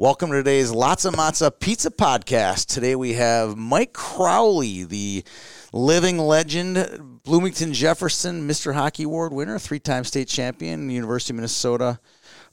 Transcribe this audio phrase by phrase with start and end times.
[0.00, 2.66] Welcome to today's Lots of Matza Pizza Podcast.
[2.66, 5.24] Today we have Mike Crowley, the
[5.72, 8.74] living legend, Bloomington Jefferson Mr.
[8.74, 11.98] Hockey Award winner, three time state champion, University of Minnesota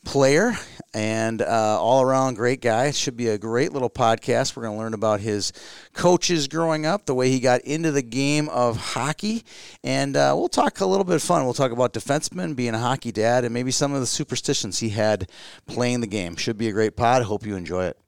[0.06, 0.54] player
[0.94, 2.86] and uh, all around great guy.
[2.86, 4.56] It should be a great little podcast.
[4.56, 5.52] We're going to learn about his
[5.94, 9.44] coaches growing up, the way he got into the game of hockey,
[9.84, 11.44] and uh, we'll talk a little bit of fun.
[11.44, 14.90] We'll talk about defenseman, being a hockey dad, and maybe some of the superstitions he
[14.90, 15.30] had
[15.66, 16.38] playing the game.
[16.38, 17.24] Should be a great pod.
[17.24, 18.00] Hope you enjoy it.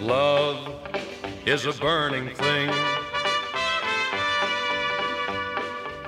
[0.00, 0.87] Love
[1.48, 2.68] is a burning thing,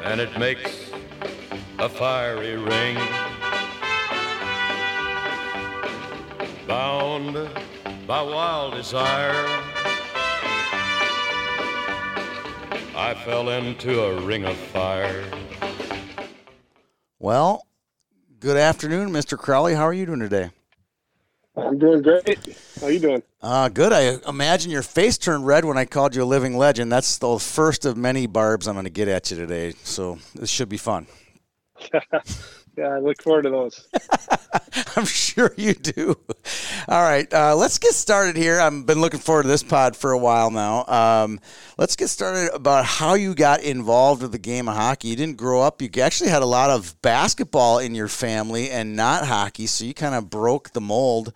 [0.02, 0.90] and it makes
[1.78, 2.96] a fiery ring.
[6.66, 7.48] Bound
[8.06, 9.46] by wild desire,
[12.94, 15.24] I fell into a ring of fire.
[17.18, 17.66] Well,
[18.40, 19.38] good afternoon, Mr.
[19.38, 19.74] Crowley.
[19.74, 20.50] How are you doing today?
[21.56, 22.56] I'm doing great.
[22.80, 23.22] How you doing?
[23.42, 23.92] Uh, good.
[23.92, 26.92] I imagine your face turned red when I called you a living legend.
[26.92, 29.74] That's the first of many barbs I'm going to get at you today.
[29.82, 31.06] So this should be fun.
[32.76, 33.88] yeah, I look forward to those.
[34.96, 36.16] I'm sure you do.
[36.88, 38.60] All right, uh, let's get started here.
[38.60, 40.84] I've been looking forward to this pod for a while now.
[40.86, 41.40] Um,
[41.78, 45.08] let's get started about how you got involved with the game of hockey.
[45.08, 45.82] You didn't grow up.
[45.82, 49.94] You actually had a lot of basketball in your family and not hockey, so you
[49.94, 51.32] kind of broke the mold.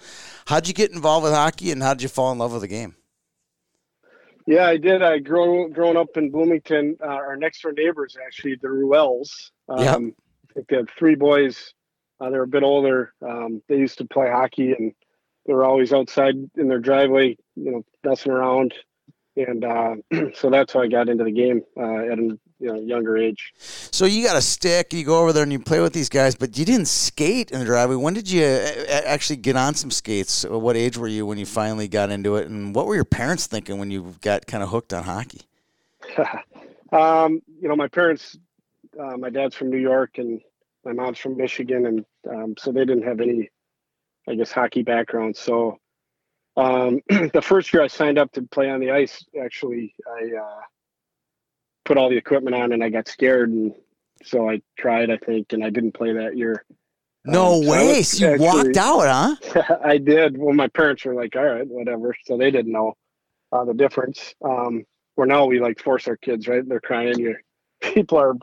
[0.47, 2.97] How'd you get involved with hockey, and how'd you fall in love with the game?
[4.47, 5.03] Yeah, I did.
[5.03, 6.97] I grew growing up in Bloomington.
[7.03, 9.51] Uh, our next door neighbors, actually, the Ruels.
[9.69, 9.99] Um, Yeah.
[10.55, 11.75] I think they had three boys.
[12.21, 13.13] Uh, they're a bit older.
[13.27, 14.93] Um, they used to play hockey, and
[15.47, 18.73] they were always outside in their driveway, you know, messing around.
[19.37, 19.97] And uh,
[20.35, 23.53] so that's how I got into the game uh, at a you know younger age.
[23.59, 26.35] So you got a stick, you go over there and you play with these guys,
[26.37, 27.97] but you didn't skate in the driveway.
[27.97, 30.45] When did you uh, actually get on some skates?
[30.45, 32.49] What age were you when you finally got into it?
[32.49, 35.43] And what were your parents thinking when you got kind of hooked on hockey?
[36.93, 38.39] um, you know, my parents,
[39.01, 40.41] uh, my dad's from New York and
[40.85, 43.51] my mom's from Michigan, and um, so they didn't have any,
[44.29, 45.37] I guess, hockey background.
[45.37, 45.79] So
[46.57, 50.61] um, the first year I signed up to play on the ice, actually, I uh,
[51.85, 53.75] put all the equipment on and I got scared, and
[54.23, 56.65] so I tried, I think, and I didn't play that year.
[57.25, 57.87] No Um, so way.
[57.99, 59.77] was So you walked out, huh?
[59.85, 60.37] I did.
[60.39, 62.95] Well, my parents were like, "All right, whatever," so they didn't know
[63.53, 64.35] uh, the difference.
[64.45, 64.85] Um,
[65.15, 66.67] where now we like force our kids, right?
[66.69, 67.19] They're crying.
[67.19, 67.37] You
[67.81, 68.35] people are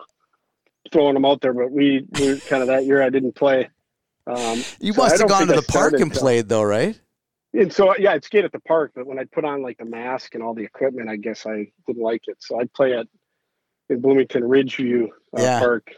[0.92, 3.70] throwing them out there, but we we kind of that year I didn't play.
[4.28, 7.00] Um, You so must have gone to the park and played, though, right?
[7.54, 9.86] And so yeah, I'd skate at the park, but when I put on like the
[9.86, 12.38] mask and all the equipment, I guess I didn't like it.
[12.40, 13.08] So I'd play at
[13.90, 15.08] in Bloomington Ridgeview
[15.38, 15.60] uh, Yeah.
[15.60, 15.92] Park,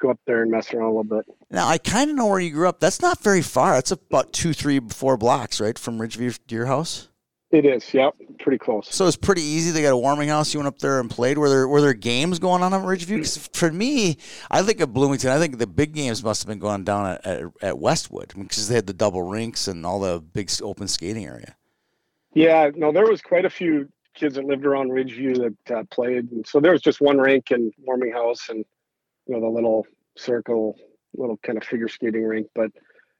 [0.00, 1.26] go up there and mess around a little bit.
[1.50, 2.80] Now, I kind of know where you grew up.
[2.80, 3.74] That's not very far.
[3.74, 7.08] That's about two, three, four blocks, right, from Ridgeview to your house?
[7.54, 8.88] It is, yep, pretty close.
[8.92, 9.70] So it's pretty easy.
[9.70, 10.52] They got a warming house.
[10.52, 11.38] You went up there and played.
[11.38, 13.18] Were there were there games going on at Ridgeview?
[13.18, 14.18] 'Cause for me,
[14.50, 15.30] I think of Bloomington.
[15.30, 18.66] I think the big games must have been going down at, at, at Westwood because
[18.68, 21.54] they had the double rinks and all the big open skating area.
[22.34, 26.32] Yeah, no, there was quite a few kids that lived around Ridgeview that uh, played,
[26.32, 28.64] and so there was just one rink and warming house, and
[29.26, 29.86] you know the little
[30.16, 30.76] circle,
[31.16, 32.48] little kind of figure skating rink.
[32.52, 32.72] But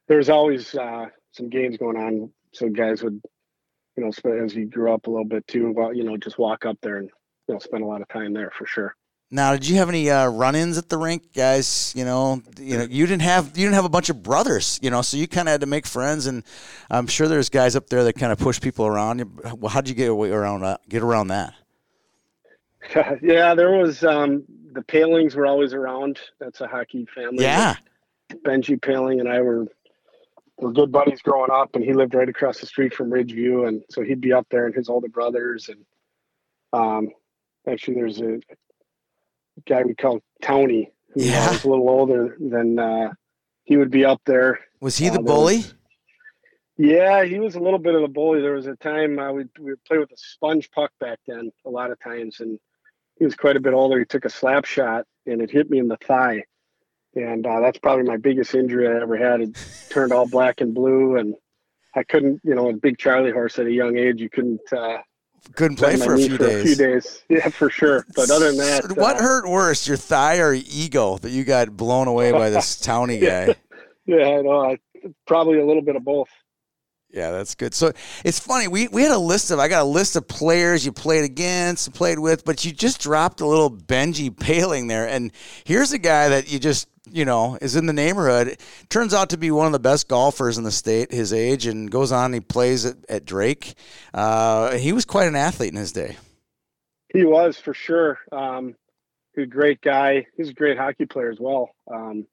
[0.07, 3.21] there was always uh, some games going on, so guys would,
[3.97, 4.11] you know,
[4.43, 6.97] as you grew up a little bit too, well, you know, just walk up there
[6.97, 7.09] and
[7.47, 8.95] you know spend a lot of time there for sure.
[9.31, 11.91] Now, did you have any uh, run-ins at the rink, guys?
[11.95, 14.91] You know, you know, you didn't have you didn't have a bunch of brothers, you
[14.91, 16.43] know, so you kind of had to make friends, and
[16.89, 19.23] I'm sure there's guys up there that kind of push people around.
[19.57, 21.53] Well, how'd you get away around uh, get around that?
[23.21, 26.19] yeah, there was um, the Palings were always around.
[26.39, 27.43] That's a hockey family.
[27.43, 27.75] Yeah,
[28.45, 29.65] Benji Paling and I were
[30.57, 33.83] were good buddies growing up, and he lived right across the street from Ridgeview, and
[33.89, 35.85] so he'd be up there, and his older brothers, and
[36.73, 37.09] um,
[37.67, 38.39] actually, there's a
[39.65, 41.51] guy we call Tony, who uh, Yeah.
[41.51, 43.13] was a little older than uh,
[43.63, 44.59] he would be up there.
[44.81, 45.57] was he Uh, the there bully?
[45.57, 45.73] was-
[46.77, 48.41] Yeah, he was a little bit of a bully.
[48.41, 51.51] There was a time uh, we we would play with a sponge puck back then,
[51.65, 52.59] a lot of times, and
[53.17, 53.97] he was quite a bit older.
[53.99, 56.43] He took a slap shot, and it hit me in the thigh,
[57.15, 59.41] and uh, that's probably my biggest injury I ever had.
[59.41, 59.57] It
[59.89, 61.35] turned all black and blue, and
[61.95, 64.97] I couldn't, you know, a big Charlie horse at a young age, you couldn't uh,
[65.53, 66.61] Couldn't play for a few for days.
[66.61, 67.23] a few days.
[67.29, 68.05] Yeah, for sure.
[68.15, 71.75] But other than that, what uh, hurt worse, your thigh or ego that you got
[71.75, 73.55] blown away by this towny guy?
[74.05, 74.71] Yeah, I know.
[74.71, 74.77] I,
[75.25, 76.29] probably a little bit of both.
[77.15, 77.73] Yeah, that's good.
[77.73, 77.93] So
[78.25, 78.67] it's funny.
[78.67, 81.93] We we had a list of I got a list of players you played against,
[81.93, 85.31] played with, but you just dropped a little Benji Paling there, and
[85.63, 88.57] here's a guy that you just you know is in the neighborhood.
[88.89, 91.89] Turns out to be one of the best golfers in the state, his age, and
[91.89, 92.33] goes on.
[92.33, 93.75] He plays at, at Drake.
[94.13, 96.17] Uh, he was quite an athlete in his day.
[97.13, 98.19] He was for sure.
[98.33, 98.75] Um,
[99.33, 100.27] he's a great guy.
[100.35, 101.69] He's a great hockey player as well.
[101.89, 102.27] Um,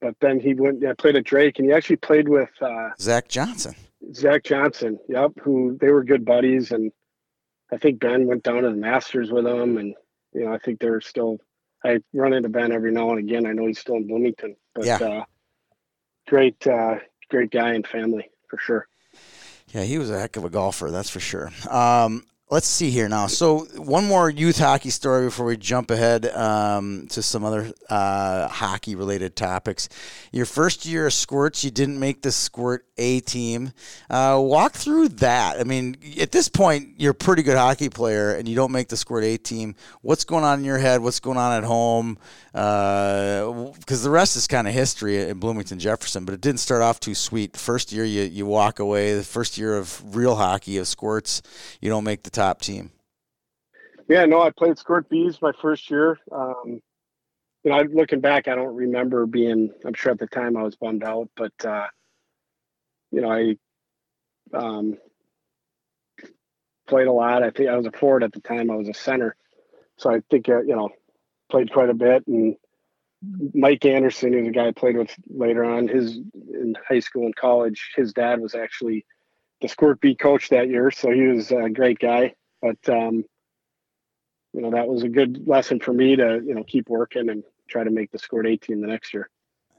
[0.00, 3.28] but then he went yeah, played at Drake, and he actually played with uh, Zach
[3.28, 3.76] Johnson.
[4.14, 4.98] Zach Johnson.
[5.08, 6.92] Yep, who they were good buddies, and
[7.70, 9.94] I think Ben went down to the Masters with him, and
[10.34, 11.38] you know I think they're still.
[11.84, 13.44] I run into Ben every now and again.
[13.46, 14.98] I know he's still in Bloomington, but Yeah.
[14.98, 15.24] uh,
[16.28, 18.86] great, uh, great guy and family for sure.
[19.74, 21.50] Yeah, he was a heck of a golfer, that's for sure.
[21.68, 23.26] Um, let's see here now.
[23.28, 28.46] So, one more youth hockey story before we jump ahead um, to some other uh,
[28.46, 29.88] hockey related topics.
[30.32, 33.72] Your first year of Squirts, you didn't make the Squirt A team.
[34.10, 35.60] Uh, walk through that.
[35.60, 38.88] I mean, at this point, you're a pretty good hockey player and you don't make
[38.88, 39.74] the Squirt A team.
[40.02, 41.00] What's going on in your head?
[41.00, 42.18] What's going on at home?
[42.52, 47.00] Because the rest is kind of history in Bloomington Jefferson, but it didn't start off
[47.00, 47.56] too sweet.
[47.56, 49.14] First year, you, you walk away.
[49.14, 51.40] The first year of real hockey, of Squirts,
[51.80, 52.90] you don't make the top team.
[54.08, 56.18] Yeah, no, I played Squirt Bees my first year.
[56.30, 56.80] Um,
[57.64, 59.70] you know, looking back, I don't remember being.
[59.86, 61.86] I'm sure at the time I was bummed out, but uh,
[63.10, 63.56] you know, I
[64.52, 64.98] um,
[66.88, 67.42] played a lot.
[67.42, 68.70] I think I was a forward at the time.
[68.70, 69.36] I was a center,
[69.96, 70.90] so I think uh, you know,
[71.50, 72.26] played quite a bit.
[72.26, 72.56] And
[73.54, 77.36] Mike Anderson, who's a guy I played with later on, his in high school and
[77.36, 79.06] college, his dad was actually
[79.62, 82.34] the Squirt Bee coach that year, so he was a great guy.
[82.60, 83.24] But um,
[84.52, 87.42] you know, that was a good lesson for me to you know keep working and
[87.68, 89.30] try to make the Squirt 18 the next year.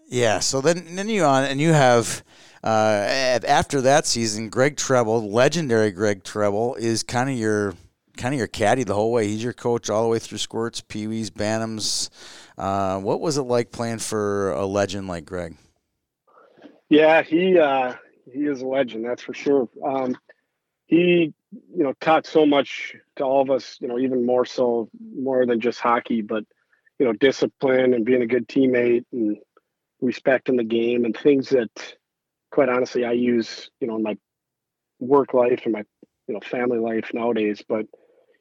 [0.07, 0.39] Yeah.
[0.39, 2.24] So then, then you on, and you have
[2.63, 7.75] uh, after that season, Greg Trebil, legendary Greg Trebil, is kind of your
[8.18, 9.27] kind of your caddy the whole way.
[9.27, 12.09] He's your coach all the way through Squirts, Pee Wees, Bantams.
[12.57, 15.56] Uh, what was it like playing for a legend like Greg?
[16.89, 17.95] Yeah, he uh,
[18.31, 19.70] he is a legend, that's for sure.
[19.86, 20.18] Um,
[20.86, 24.90] he you know taught so much to all of us, you know, even more so
[25.16, 26.44] more than just hockey, but
[27.00, 29.38] you know, discipline and being a good teammate and
[30.02, 31.70] respecting the game and things that
[32.52, 34.18] quite honestly I use, you know, in my
[35.00, 35.84] work life and my
[36.28, 37.64] you know family life nowadays.
[37.68, 37.86] But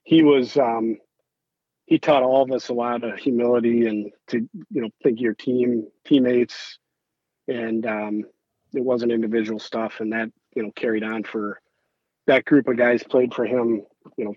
[0.05, 0.99] he was um
[1.87, 5.35] he taught all of us a lot of humility and to you know think your
[5.35, 6.79] team teammates
[7.49, 8.25] and um
[8.75, 11.61] it wasn't individual stuff and that you know carried on for
[12.27, 13.83] that group of guys played for him
[14.17, 14.35] you know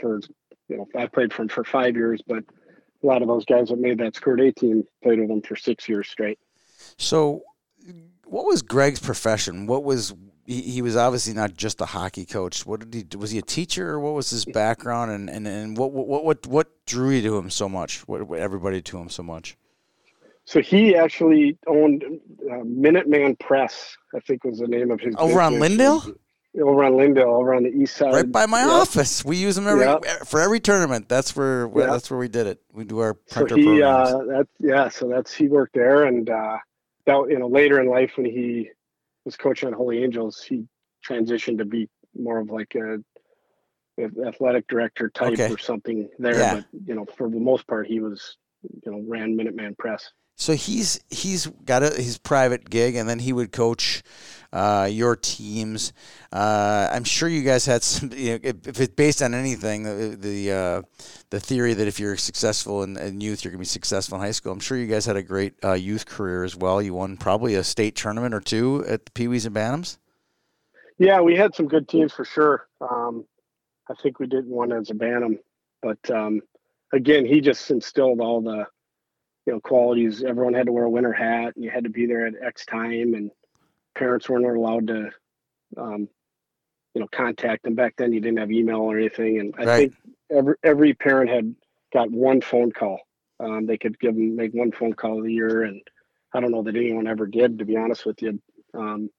[0.00, 0.20] for
[0.68, 2.44] you know i played for him for five years but
[3.02, 5.56] a lot of those guys that made that squirt a team played with him for
[5.56, 6.38] six years straight
[6.98, 7.42] So,
[8.26, 9.66] what was Greg's profession?
[9.66, 10.14] What was
[10.46, 12.66] he, he was obviously not just a hockey coach.
[12.66, 13.16] What did he?
[13.16, 16.46] Was he a teacher or what was his background and, and, and what, what what
[16.46, 18.06] what drew you to him so much?
[18.06, 19.56] What, what everybody to him so much?
[20.46, 25.40] So he actually owned uh, minuteman press i think was the name of his Over
[25.40, 25.58] on.
[25.58, 26.02] Lyndale?
[26.62, 29.24] over on Lyndale, over on the east side Right by my office.
[29.24, 29.88] We use them every
[30.24, 31.08] for every tournament.
[31.08, 32.60] That's where where- that's where we did it.
[32.72, 34.08] We do our so printer he programs.
[34.12, 36.58] uh that yeah so that's he worked there and uh
[37.06, 38.70] that you know later in life when he
[39.24, 40.64] was coaching at holy angels he
[41.04, 42.98] transitioned to be more of like a,
[44.26, 45.50] athletic director type Okay.
[45.52, 48.36] or something there but you know for the most part he was
[48.84, 53.20] you know ran minuteman press So he's he's got a, his private gig, and then
[53.20, 54.02] he would coach
[54.52, 55.92] uh, your teams.
[56.32, 58.10] Uh, I'm sure you guys had some.
[58.12, 60.82] You know, if, if it's based on anything, the the, uh,
[61.30, 64.32] the theory that if you're successful in, in youth, you're gonna be successful in high
[64.32, 64.52] school.
[64.52, 66.82] I'm sure you guys had a great uh, youth career as well.
[66.82, 69.98] You won probably a state tournament or two at the Pee Wees and Bantams.
[70.98, 73.24] yeah we had some good teams for sure um
[73.90, 75.38] i think we did one as a bantam
[75.82, 76.40] but um
[76.92, 78.64] again he just instilled all the
[79.46, 80.22] you know qualities.
[80.22, 82.64] Everyone had to wear a winter hat and you had to be there at x
[82.66, 83.30] time and
[83.94, 85.10] parents weren't allowed to
[85.76, 86.08] um
[86.94, 87.74] you know contact them.
[87.74, 89.40] Back then you didn't have email or anything.
[89.40, 89.92] And i Right.
[89.92, 89.94] think
[90.30, 91.54] every every parent had
[91.92, 93.00] got one phone call.
[93.40, 95.62] Um they could give them make one phone call a year.
[95.62, 95.80] And
[96.32, 98.40] i don't know that anyone ever did to be honest with you.
[98.74, 99.10] Um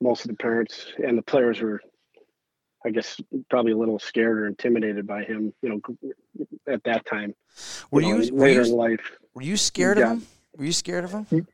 [0.00, 1.80] most of the parents and the players were
[2.84, 5.80] i guess probably a little scared or intimidated by him you know
[6.66, 7.34] at that time.
[7.92, 10.12] Were know, you, were later you in life were you scared Yeah.
[10.12, 10.26] of him?
[10.56, 11.46] Were you scared of him?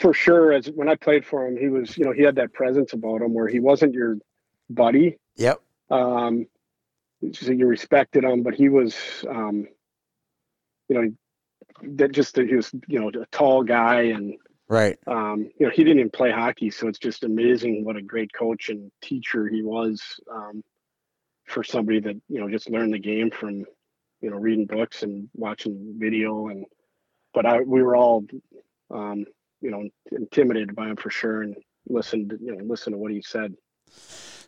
[0.00, 2.50] for sure as when i played for him he was you know he had that
[2.54, 4.16] presence about him where he wasn't your
[4.70, 5.60] buddy Yep.
[5.90, 6.46] um
[7.34, 8.96] so you respected him but he was
[9.28, 9.68] um
[10.88, 11.12] you know
[11.96, 14.36] that just that he was you know a tall guy and
[14.68, 14.98] Right.
[15.06, 18.32] Um, you know, he didn't even play hockey, so it's just amazing what a great
[18.32, 20.64] coach and teacher he was um,
[21.44, 23.64] for somebody that you know just learned the game from
[24.20, 26.64] you know reading books and watching video and.
[27.36, 28.24] But I, we were all,
[28.90, 29.26] um,
[29.60, 31.54] you know, intimidated by him for sure, and
[31.86, 33.54] listened, you know, listen to what he said.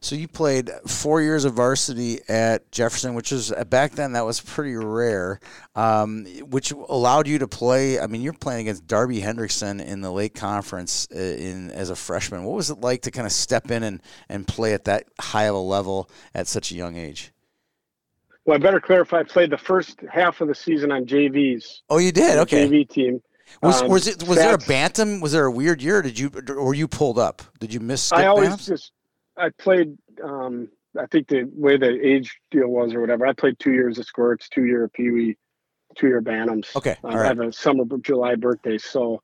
[0.00, 4.40] So you played four years of varsity at Jefferson, which was back then that was
[4.40, 5.38] pretty rare,
[5.74, 8.00] um, which allowed you to play.
[8.00, 11.96] I mean, you're playing against Darby Hendrickson in the Lake Conference uh, in as a
[11.96, 12.44] freshman.
[12.44, 15.44] What was it like to kind of step in and, and play at that high
[15.44, 17.32] of a level at such a young age?
[18.48, 19.18] Well, I better clarify.
[19.18, 21.82] I played the first half of the season on JVs.
[21.90, 22.38] Oh, you did?
[22.38, 22.66] Okay.
[22.66, 23.20] JV team.
[23.62, 25.20] Was, um, was it was there a bantam?
[25.20, 26.00] Was there a weird year?
[26.00, 27.42] Did you or you pulled up?
[27.60, 28.10] Did you miss?
[28.10, 28.92] I always just
[29.36, 29.98] I played.
[30.24, 33.26] Um, I think the way the age deal was or whatever.
[33.26, 35.36] I played two years of squirts, two year Pee Wee,
[35.98, 36.74] two year bantams.
[36.74, 37.24] Okay, um, right.
[37.24, 39.20] I have a summer July birthday, so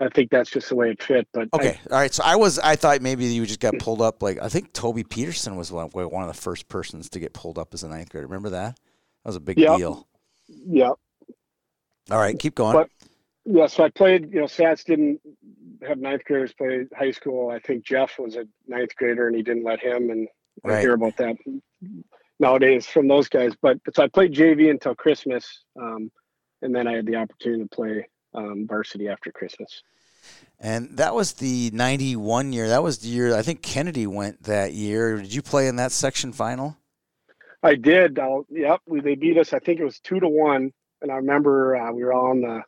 [0.00, 1.28] I think that's just the way it fit.
[1.32, 2.12] But okay, I, all right.
[2.12, 4.22] So I was I thought maybe you just got pulled up.
[4.22, 7.58] Like I think Toby Petersen was one, one of the first persons to get pulled
[7.58, 8.26] up as a ninth grader.
[8.26, 8.76] Remember that?
[8.76, 9.76] That was a big Yep.
[9.78, 10.08] deal.
[10.48, 10.90] yeah,
[12.10, 12.74] All right, keep going.
[12.74, 12.90] But-
[13.46, 13.66] yeah.
[13.66, 14.32] So I played.
[14.32, 15.20] You know, Sats didn't
[15.86, 17.50] have ninth graders play high school.
[17.50, 20.10] I think Jeff was a ninth grader, and he didn't let him.
[20.10, 20.28] And
[20.64, 21.36] I hear about that
[22.40, 23.52] nowadays from those guys.
[23.60, 26.10] But so I played JV until Christmas, um,
[26.62, 29.82] and then I had the opportunity to play um, varsity after Christmas.
[30.60, 32.68] And that was the 91 year.
[32.68, 35.16] That was the year I think Kennedy went that year.
[35.18, 36.76] Did you play in that section final?
[37.62, 38.18] I did.
[38.18, 39.52] I'll, yep, we, they beat us.
[39.52, 42.40] I think it was two to one, and I remember uh, we were all on
[42.42, 42.62] the.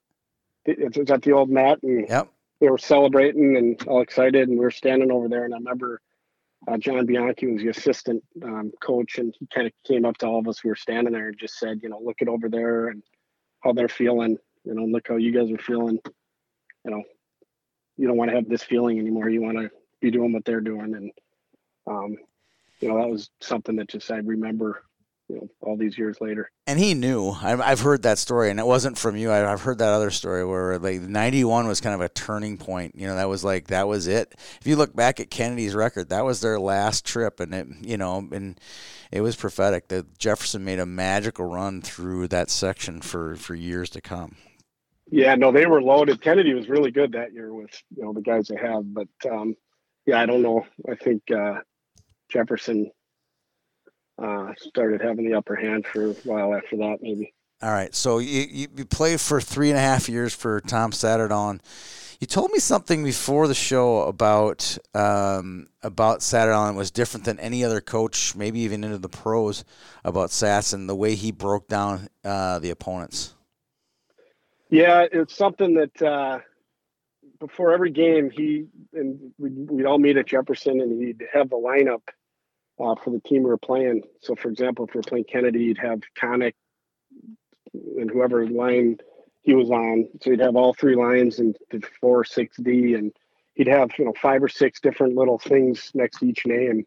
[0.64, 2.28] It was at the old mat, and Yep.
[2.60, 5.44] they were celebrating and all excited, and we were standing over there.
[5.44, 6.00] And I remember
[6.66, 10.26] uh, John Bianchi was the assistant um, coach, and he kind of came up to
[10.26, 12.48] all of us who were standing there and just said, you know, look it over
[12.48, 13.02] there and
[13.62, 14.38] how they're feeling.
[14.66, 16.00] You know, look how you guys are feeling.
[16.84, 17.02] You know,
[17.96, 19.28] you don't want to have this feeling anymore.
[19.28, 19.70] You want to
[20.00, 21.10] be doing what they're doing, and
[21.86, 22.16] um,
[22.80, 24.82] you know that was something that just I remember.
[25.28, 26.52] You know, all these years later.
[26.68, 27.30] And he knew.
[27.30, 29.32] I've, I've heard that story, and it wasn't from you.
[29.32, 32.94] I've heard that other story where like '91 was kind of a turning point.
[32.94, 34.36] You know, that was like that was it.
[34.60, 37.96] If you look back at Kennedy's record, that was their last trip, and it you
[37.96, 38.60] know, and
[39.10, 43.90] it was prophetic that Jefferson made a magical run through that section for for years
[43.90, 44.36] to come.
[45.08, 46.20] Yeah, no, they were loaded.
[46.20, 49.54] Kennedy was really good that year with you know the guys they have, but um,
[50.04, 50.66] yeah, I don't know.
[50.90, 51.60] I think uh,
[52.28, 52.90] Jefferson
[54.22, 57.32] uh, started having the upper hand for a while after that, maybe.
[57.62, 57.94] All right.
[57.94, 61.60] So you, you, played for three and a half years for Tom Saterdalen.
[62.20, 67.64] You told me something before the show about um, about Saterdalen was different than any
[67.64, 69.64] other coach, maybe even into the pros,
[70.04, 73.34] about Sats and the way he broke down uh, the opponents.
[74.68, 76.40] Yeah, it's something that uh,
[77.38, 81.56] before every game, he and we'd, we'd all meet at Jefferson, and he'd have the
[81.56, 82.02] lineup
[82.80, 84.02] uh, for the team we were playing.
[84.20, 86.54] So, for example, if we are playing Kennedy, he'd have Connick
[87.72, 88.98] and whoever line
[89.42, 90.08] he was on.
[90.20, 93.12] So he'd have all three lines and the four, six D, and
[93.54, 96.84] he'd have you know five or six different little things next to each name,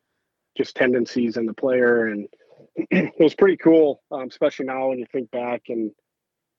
[0.58, 2.28] just tendencies in the player, and
[2.76, 5.92] it was pretty cool, um, especially now when you think back and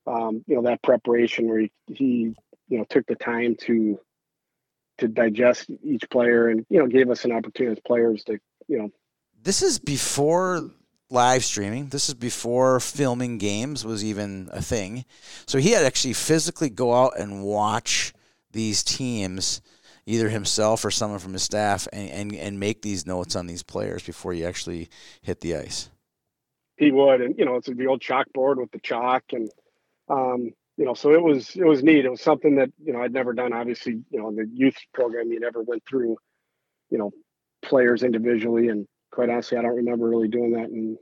[0.07, 2.35] um, you know that preparation where he, he
[2.67, 3.99] you know took the time to
[4.97, 8.77] to digest each player and you know gave us an opportunity as players to you
[8.77, 8.91] know
[9.41, 10.69] This is before
[11.09, 11.89] live streaming.
[11.89, 15.03] This is before filming games was even a thing.
[15.45, 18.13] So he had actually physically go out and watch
[18.51, 19.61] these teams,
[20.05, 23.63] either himself or someone from his staff, and, and, and make these notes on these
[23.63, 24.89] players before you actually
[25.21, 25.89] hit the ice.
[26.77, 29.49] he would and you know it's the old chalkboard with the chalk and
[30.11, 32.05] um you know so it was it was neat.
[32.05, 33.53] It was something that you know i'd never done.
[33.53, 36.17] Obviously you know in the youth program you never went through
[36.89, 37.11] you know
[37.61, 38.67] players individually.
[38.67, 40.97] And quite honestly i don't remember really doing that in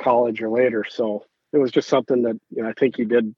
[0.00, 0.84] college or later.
[0.88, 3.34] So it was just something that you know i think he did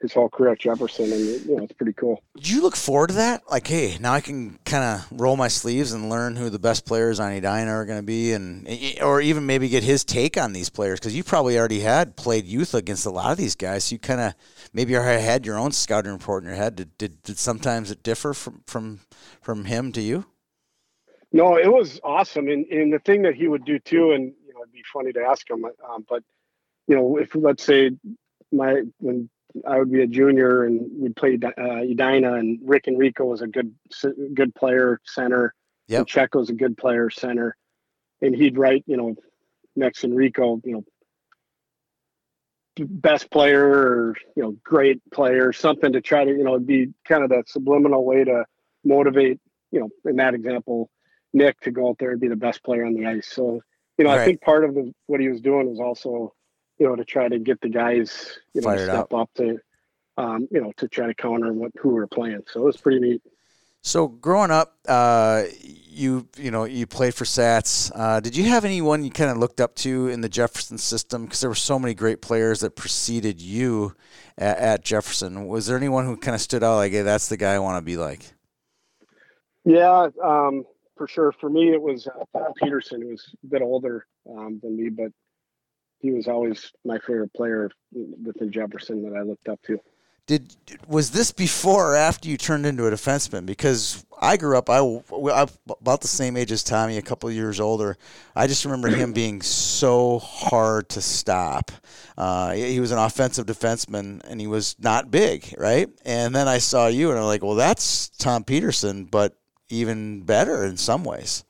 [0.00, 3.08] his whole career at jefferson and you know it's pretty cool Did you look forward
[3.08, 3.42] to that?
[3.50, 6.86] Like, hey, now I can kind of roll my sleeves and learn who the best
[6.86, 8.66] players on Edina are going to be, and
[9.02, 12.46] or even maybe get his take on these players because you probably already had played
[12.46, 13.84] youth against a lot of these guys.
[13.84, 14.34] So you kind of
[14.72, 16.76] maybe already had your own scouting report in your head.
[16.76, 19.00] Did, did did sometimes it differ from from
[19.40, 20.26] from him to you?
[21.32, 24.54] No, it was awesome, and and the thing that he would do too, and you
[24.54, 26.22] know, it'd be funny to ask him, um, but
[26.86, 27.90] you know, if let's say
[28.52, 29.28] my when
[29.66, 33.46] I would be a junior and we'd play uh, Edina, and Rick Enrico was a
[33.46, 33.74] good
[34.34, 35.54] good player center,
[35.86, 37.56] Yeah, Checco's a good player center,
[38.20, 39.14] and he'd write, you know,
[39.74, 40.84] next Enrico, you know,
[42.86, 47.24] best player or you know great player, something to try to you know be kind
[47.24, 48.44] of that subliminal way to
[48.84, 49.40] motivate,
[49.70, 50.90] you know, in that example,
[51.32, 53.28] Nick to go out there and be the best player on the ice.
[53.28, 53.60] So,
[53.96, 54.10] you know.
[54.10, 56.34] I think part of the, what he was doing was also,
[56.78, 59.58] you know, to try to get the guys, you know, Fired step up to,
[60.16, 62.42] um, you know, to try to counter what who we were playing.
[62.46, 63.22] So it was pretty neat.
[63.82, 67.90] So growing up, uh, you you know you played for Sats.
[67.94, 71.24] Uh, did you have anyone you kind of looked up to in the Jefferson system?
[71.24, 73.94] Because there were so many great players that preceded you
[74.36, 75.46] at, at Jefferson.
[75.46, 77.78] Was there anyone who kind of stood out like, "Hey, that's the guy I want
[77.78, 78.22] to be like"?
[79.64, 80.64] Yeah, um,
[80.96, 81.32] for sure.
[81.32, 84.88] For me, it was uh, Tom Peterson, who was a bit older um, than me,
[84.88, 85.12] but
[86.00, 89.78] he was always my favorite player within Jefferson that I looked up to.
[90.26, 90.54] Did
[90.86, 93.46] was this before or after you turned into a defenseman?
[93.46, 95.48] Because I grew up, I I'm
[95.80, 97.96] about the same age as Tommy, a couple of years older.
[98.36, 101.72] I just remember him being so hard to stop.
[102.18, 105.88] Uh, he was an offensive defenseman, and he was not big, right?
[106.04, 109.34] And then I saw you, and I'm like, well, that's Tom Peterson, but
[109.70, 111.42] even better in some ways.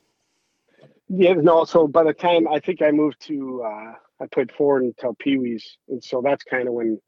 [1.09, 1.65] Yeah, no.
[1.65, 5.37] So by the time I think I moved to, uh, I played forward until Pee
[5.37, 6.99] Wees, and so that's kind of when,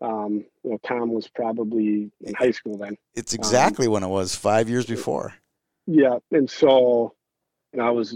[0.00, 2.96] um, you know, Tom was probably in high school then.
[3.14, 5.34] It's exactly when it was five years before.
[5.86, 7.14] Yeah, and so,
[7.72, 8.12] know, I was,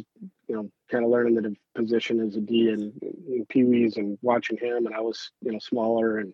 [0.49, 4.19] you know, kind of learning the position as a D in, in Pee Wees and
[4.23, 6.33] watching him, and I was, you know, smaller, and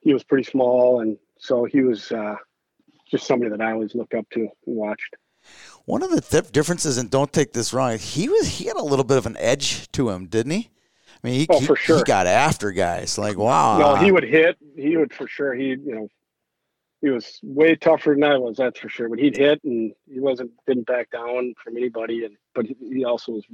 [0.00, 2.36] he was pretty small, and so he was uh,
[3.10, 5.16] just somebody that I always looked up to and watched.
[5.84, 8.84] One of the th- differences, and don't take this wrong, he was he had a
[8.84, 10.70] little bit of an edge to him, didn't he?
[11.22, 11.98] I mean, he, Oh, he, for sure.
[11.98, 13.16] he got after guys.
[13.18, 13.78] Like, wow.
[13.78, 14.56] No, he would hit.
[14.76, 15.54] He would for sure.
[15.54, 16.08] He, you know,
[17.00, 18.56] he was way tougher than I was.
[18.56, 19.08] That's for sure.
[19.08, 22.24] But he'd hit, and he wasn't didn't back down from anybody.
[22.24, 23.44] And but he, he also was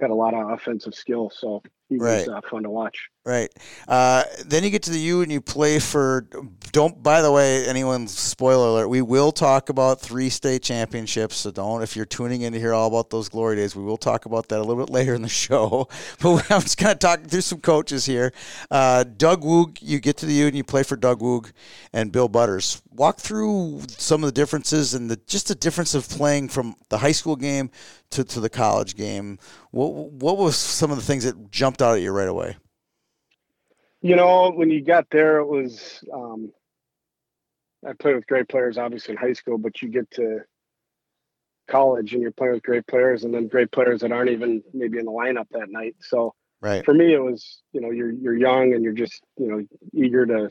[0.00, 2.28] had a lot of offensive skill, so he was Right.
[2.28, 2.96] uh, fun to watch.
[3.26, 3.50] Right.
[3.86, 6.26] Uh, then you get to the U and you play for.
[6.72, 7.02] Don't.
[7.02, 8.08] By the way, anyone.
[8.08, 8.88] Spoiler alert.
[8.88, 11.36] We will talk about three state championships.
[11.36, 11.82] So don't.
[11.82, 14.48] If you're tuning in to hear all about those glory days, we will talk about
[14.48, 15.86] that a little bit later in the show.
[16.22, 18.32] But I'm just kind of talking through some coaches here.
[18.70, 19.78] Uh, Doug Woog.
[19.82, 21.52] You get to the U and you play for Doug Woog
[21.92, 22.80] and Bill Butters.
[22.90, 26.98] Walk through some of the differences and the just the difference of playing from the
[26.98, 27.70] high school game
[28.10, 29.38] to, to the college game.
[29.72, 32.56] What what was some of the things that jumped out at you right away?
[34.02, 36.02] You know, when you got there, it was.
[36.12, 36.52] Um,
[37.86, 40.40] I played with great players, obviously in high school, but you get to
[41.66, 44.98] college and you're playing with great players, and then great players that aren't even maybe
[44.98, 45.96] in the lineup that night.
[46.00, 46.84] So Right.
[46.84, 50.26] for me, it was you know you're you're young and you're just you know eager
[50.26, 50.50] to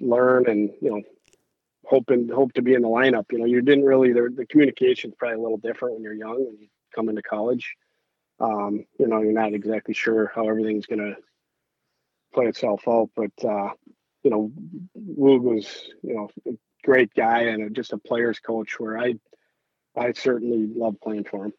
[0.00, 1.02] learn and you know
[1.84, 3.24] hoping hope to be in the lineup.
[3.32, 6.44] You know, you didn't really the the communication's probably a little different when you're young
[6.44, 7.74] when you come into college.
[8.42, 11.14] Um, you know, you're not exactly sure how everything's gonna
[12.34, 13.70] play itself out, but uh,
[14.24, 14.52] you know,
[14.98, 16.52] Woog was you know a
[16.82, 19.14] great guy and a, just a player's coach where I
[19.96, 21.52] I certainly love playing for him.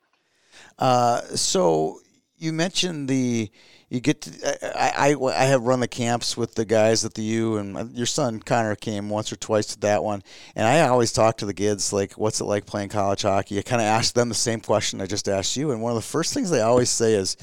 [0.77, 2.01] Uh, so
[2.37, 3.49] you mentioned the
[3.93, 7.21] you get to I, I I have run the camps with the guys at the
[7.21, 10.23] U and your son Connor came once or twice to that one
[10.55, 13.59] and I always talk to the kids like what's it like playing college hockey?
[13.59, 15.95] I kind of ask them the same question I just asked you and one of
[15.95, 17.37] the first things they always say is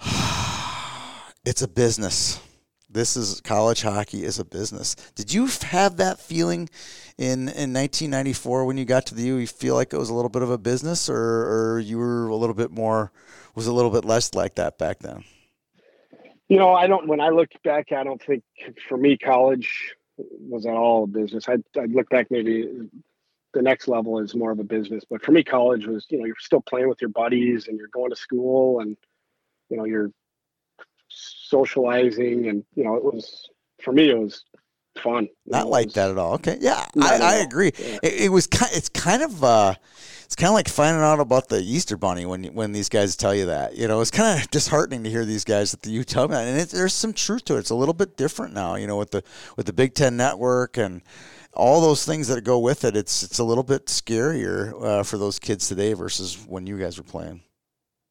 [1.44, 2.38] it's a business
[2.94, 6.68] this is college hockey is a business did you have that feeling
[7.16, 10.14] in in 1994 when you got to the U, you feel like it was a
[10.14, 13.12] little bit of a business, or, or you were a little bit more,
[13.54, 15.24] was a little bit less like that back then?
[16.48, 17.06] You know, I don't.
[17.06, 18.42] When I look back, I don't think
[18.88, 21.48] for me college was at all a business.
[21.48, 22.68] I'd, I'd look back maybe
[23.54, 26.26] the next level is more of a business, but for me, college was you know
[26.26, 28.96] you're still playing with your buddies and you're going to school and
[29.70, 30.10] you know you're
[31.54, 33.48] socializing and you know it was
[33.82, 34.44] for me it was
[35.02, 35.28] fun.
[35.46, 36.34] Not know, like was- that at all.
[36.34, 37.72] Okay, yeah, I, I agree.
[37.78, 37.98] Yeah.
[38.02, 38.70] It, it was kind.
[38.74, 39.42] It's kind of.
[39.42, 39.74] Uh,
[40.24, 43.34] it's kind of like finding out about the Easter Bunny when when these guys tell
[43.34, 43.76] you that.
[43.76, 46.34] You know, it's kind of disheartening to hear these guys at the U tell me
[46.34, 47.60] that, and it, there's some truth to it.
[47.60, 48.74] It's a little bit different now.
[48.76, 49.22] You know, with the
[49.56, 51.02] with the Big Ten Network and
[51.52, 52.96] all those things that go with it.
[52.96, 56.98] It's it's a little bit scarier uh, for those kids today versus when you guys
[56.98, 57.42] were playing.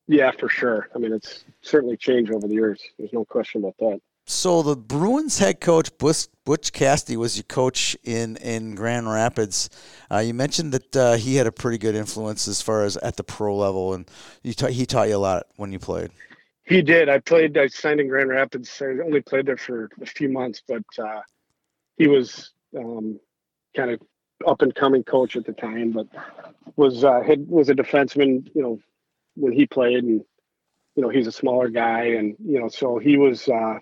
[0.07, 0.89] Yeah, for sure.
[0.93, 2.81] I mean, it's certainly changed over the years.
[2.97, 4.01] There's no question about that.
[4.25, 9.69] So the Bruins head coach Butch, Butch Cassidy was your coach in in Grand Rapids.
[10.09, 13.17] Uh, you mentioned that uh, he had a pretty good influence as far as at
[13.17, 14.09] the pro level, and
[14.41, 16.11] you ta- he taught you a lot when you played.
[16.65, 17.09] He did.
[17.09, 17.57] I played.
[17.57, 18.81] I signed in Grand Rapids.
[18.81, 21.21] I only played there for a few months, but uh,
[21.97, 23.19] he was um,
[23.75, 24.01] kind of
[24.47, 25.91] up and coming coach at the time.
[25.91, 26.07] But
[26.77, 28.49] was uh, had, was a defenseman.
[28.55, 28.79] You know,
[29.35, 30.21] when he played, and
[30.95, 33.47] you know he's a smaller guy, and you know so he was.
[33.47, 33.79] Uh,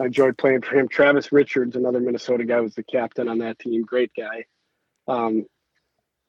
[0.00, 0.88] I enjoyed playing for him.
[0.88, 3.82] Travis Richards, another Minnesota guy, was the captain on that team.
[3.82, 4.44] Great guy.
[5.06, 5.46] Um,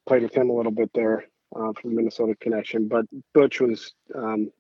[0.08, 4.52] played with him a little bit there uh, from Minnesota connection, but Butch was, um,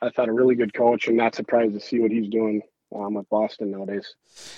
[0.00, 2.62] I thought, a really good coach, and not surprised to see what he's doing
[2.94, 4.14] um, with Boston nowadays.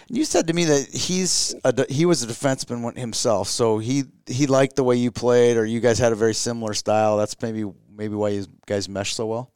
[0.08, 4.46] You said to me that he's a, he was a defenseman himself, so he he
[4.46, 7.16] liked the way you played, or you guys had a very similar style.
[7.16, 9.52] That's maybe maybe why you guys mesh so well.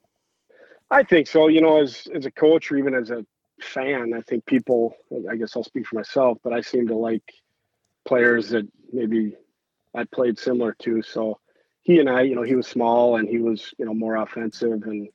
[0.90, 1.48] I think so.
[1.48, 3.24] You know, as as a coach or even as a
[3.60, 4.94] fan, I think people.
[5.30, 7.22] I guess I'll speak for myself, but I seem to like
[8.06, 9.34] players that maybe
[9.94, 11.02] I played similar to.
[11.02, 11.38] So
[11.82, 14.82] he and I, you know, he was small and he was, you know, more offensive
[14.84, 15.08] and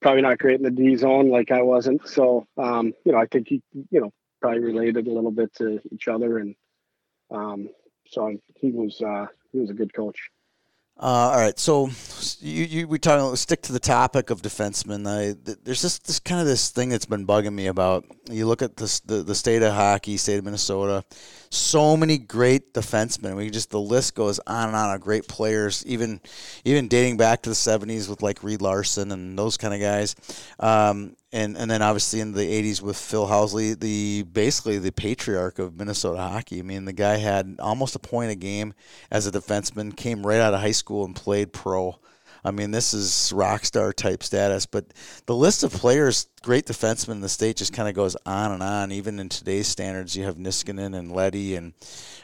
[0.00, 2.06] probably not great in the D zone like I wasn't.
[2.08, 5.80] So, um, you know, I think he, you know, probably related a little bit to
[5.92, 6.38] each other.
[6.38, 6.54] And
[7.30, 7.68] um,
[8.08, 10.30] so he was, uh, he was a good coach.
[11.00, 11.88] Uh, all right, so
[12.40, 15.06] you, you we talk stick to the topic of defensemen.
[15.06, 18.04] I, there's just this kind of this thing that's been bugging me about.
[18.28, 21.04] You look at this, the the state of hockey, state of Minnesota.
[21.50, 23.36] So many great defensemen.
[23.36, 26.20] We just the list goes on and on of great players, even
[26.64, 30.16] even dating back to the '70s with like Reed Larson and those kind of guys.
[30.58, 35.58] Um, and and then obviously in the 80s with Phil Housley, the basically the patriarch
[35.58, 36.60] of Minnesota hockey.
[36.60, 38.74] I mean, the guy had almost a point a game
[39.10, 41.98] as a defenseman, came right out of high school and played pro.
[42.44, 44.64] I mean, this is rock star type status.
[44.64, 44.86] But
[45.26, 48.62] the list of players, great defensemen in the state, just kind of goes on and
[48.62, 48.92] on.
[48.92, 51.74] Even in today's standards, you have Niskanen and Leddy and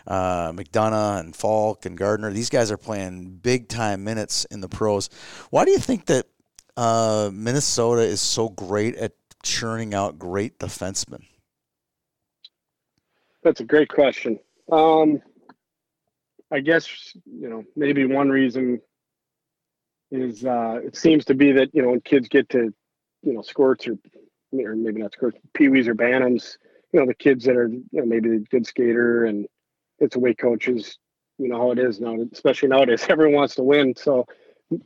[0.07, 2.31] uh, McDonagh and Faulk and Gardner.
[2.31, 5.11] These guys are playing big time minutes in the pros.
[5.51, 6.27] Why do you think that
[6.77, 11.23] uh, Minnesota is so great at churning out great defensemen?
[13.43, 14.39] That's a great question.
[14.73, 15.21] Um,
[16.51, 18.81] I guess you know maybe one reason
[20.11, 22.73] is uh, it seems to be that you know when kids get to
[23.23, 23.97] you know squirts or
[24.53, 26.57] or maybe not squirts, peewees or bantams,
[26.93, 29.47] you know the kids that are you know maybe a good skater and
[29.99, 30.99] it's a way coaches
[31.39, 33.05] you know how it is now, especially nowadays.
[33.09, 34.27] Everyone wants to win, so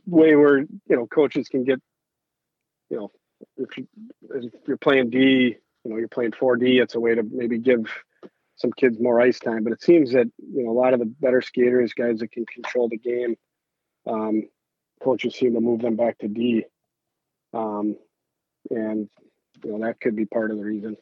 [0.06, 1.80] way where you know coaches can get
[2.90, 3.10] you know
[3.56, 3.68] if,
[4.30, 6.82] if you're playing D, you know you're playing 4D.
[6.82, 7.86] It's a way to maybe give
[8.56, 9.64] some kids more ice time.
[9.64, 12.46] But it seems that you know a lot of the better skaters, guys that can
[12.46, 13.36] control the game,
[14.06, 14.42] um,
[15.02, 16.64] coaches seem to move them back to D,
[17.54, 17.96] um,
[18.70, 19.08] and
[19.64, 20.96] you know that could be part of the reason.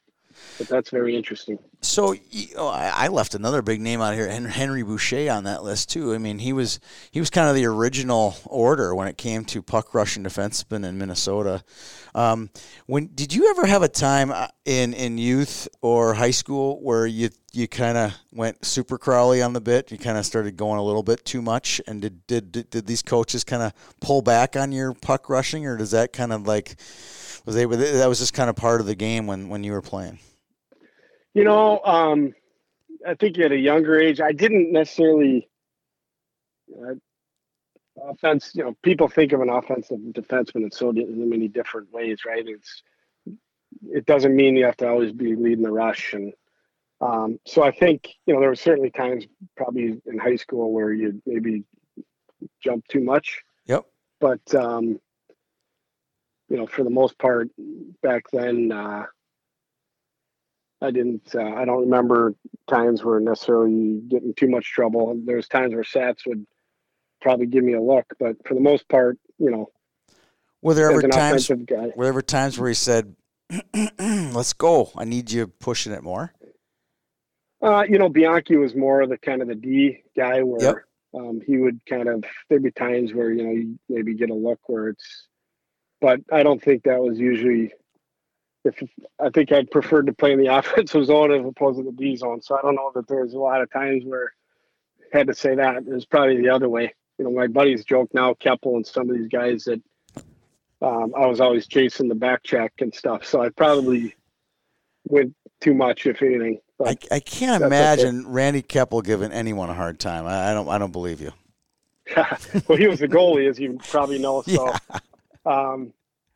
[0.59, 1.59] But that's very interesting.
[1.83, 2.15] So
[2.57, 6.15] oh, I left another big name out here, Henry Boucha, on that list too.
[6.15, 9.63] I mean, he was he was kind of the original order when it came to
[9.63, 11.63] puck rushing defensemen in Minnesota.
[12.15, 12.51] Um,
[12.87, 17.07] when did you ever have a time uh, in in youth or high school where
[17.07, 19.91] you you kind of went super crawly on the bit?
[19.91, 23.03] You kind of started going a little bit too much, and did did, did these
[23.03, 26.77] coaches kind of pull back on your puck rushing, or does that kind of like
[27.47, 29.83] was they that was just kind of part of the game when when you were
[29.83, 30.19] playing?
[31.33, 32.35] You know, um,
[33.07, 35.49] I think at a younger age, I didn't necessarily.
[36.71, 36.95] Uh,
[38.03, 42.45] offense, you know, people think of an offensive defenseman in so many different ways, right?
[42.47, 42.83] It's
[43.85, 46.33] it doesn't mean you have to always be leading the rush, and
[47.01, 50.93] um, so I think you know there were certainly times, probably in high school, where
[50.93, 51.65] you maybe
[52.63, 53.43] jump too much.
[53.67, 53.85] Yep.
[54.21, 54.99] But um,
[56.49, 57.49] you know, for the most part,
[58.03, 59.07] back then, uh,
[60.83, 61.35] I didn't.
[61.35, 62.35] Uh, I don't remember
[62.69, 65.19] times where necessarily getting too much trouble.
[65.25, 66.47] There's times where Sats would
[67.21, 69.71] probably give me a look, but for the most part, you know.
[70.63, 71.49] Were there ever times?
[71.49, 73.17] Were there ever times where he said,
[73.99, 74.91] "Let's go.
[74.97, 76.33] I need you pushing it more."
[77.63, 80.77] Uh, you know, Bianchi was more of the kind of the D guy where yep.
[81.15, 82.25] um, he would kind of.
[82.49, 85.27] There'd be times where you know you maybe get a look where it's,
[86.01, 87.73] but I don't think that was usually
[88.65, 88.83] if
[89.21, 92.17] I think I'd preferred to play in the offensive zone as opposed to the D
[92.17, 92.43] zone.
[92.43, 94.33] So I don't know that there's a lot of times where
[95.13, 95.77] I had to say that.
[95.77, 96.95] It was probably the other way.
[97.19, 99.81] You know, my buddies joke now, Keppel and some of these guys that
[100.83, 103.25] um, I was always chasing the back check and stuff.
[103.25, 104.15] So I probably
[105.05, 106.61] went too much, if anything.
[106.85, 108.29] I, I can't imagine okay.
[108.29, 110.27] Randy Keppel giving anyone a hard time.
[110.27, 110.69] I, I don't.
[110.69, 111.33] I don't believe you.
[112.69, 114.43] well, he was the goalie, as you probably know.
[114.47, 114.99] So, yeah.
[115.47, 115.93] Um,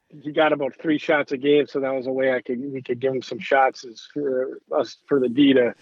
[0.09, 2.83] he got about three shots a game, so that was a way I could we
[2.83, 5.75] could give him some shots as for us for the D to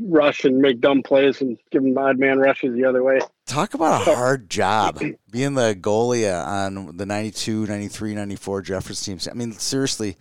[0.00, 3.18] rush and make dumb plays and give him odd man rushes the other way.
[3.46, 9.26] Talk about a hard job being the goalie on the 92, 93, 94 Jeffers teams.
[9.26, 10.16] I mean, seriously,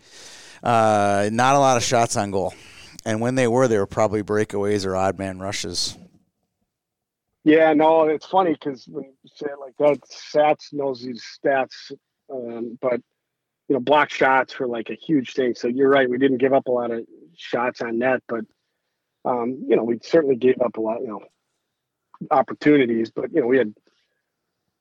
[0.64, 2.54] uh, not a lot of shots on goal.
[3.06, 5.98] And when they were, they were probably breakaways or odd man rushes.
[7.48, 11.94] Yeah, no, it's funny because when you say it like that, Sats knows these stats
[12.30, 13.00] um, but
[13.70, 15.56] you know, block shots were like a huge thing.
[15.56, 16.10] So you're right.
[16.10, 17.06] We didn't give up a lot of
[17.38, 18.44] shots on net, but
[19.24, 21.22] um, you know, we certainly gave up a lot, you know,
[22.32, 23.74] opportunities, but you know, we had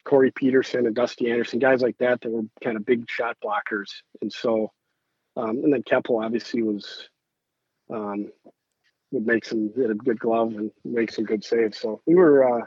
[0.05, 3.91] Corey Peterson and Dusty Anderson, guys like that that were kind of big shot blockers,
[4.23, 4.73] and so,
[5.37, 7.09] um, and then Keppel obviously was
[7.95, 8.33] um,
[9.17, 11.79] would make some had a good glove and make some good saves.
[11.79, 12.65] So we were uh,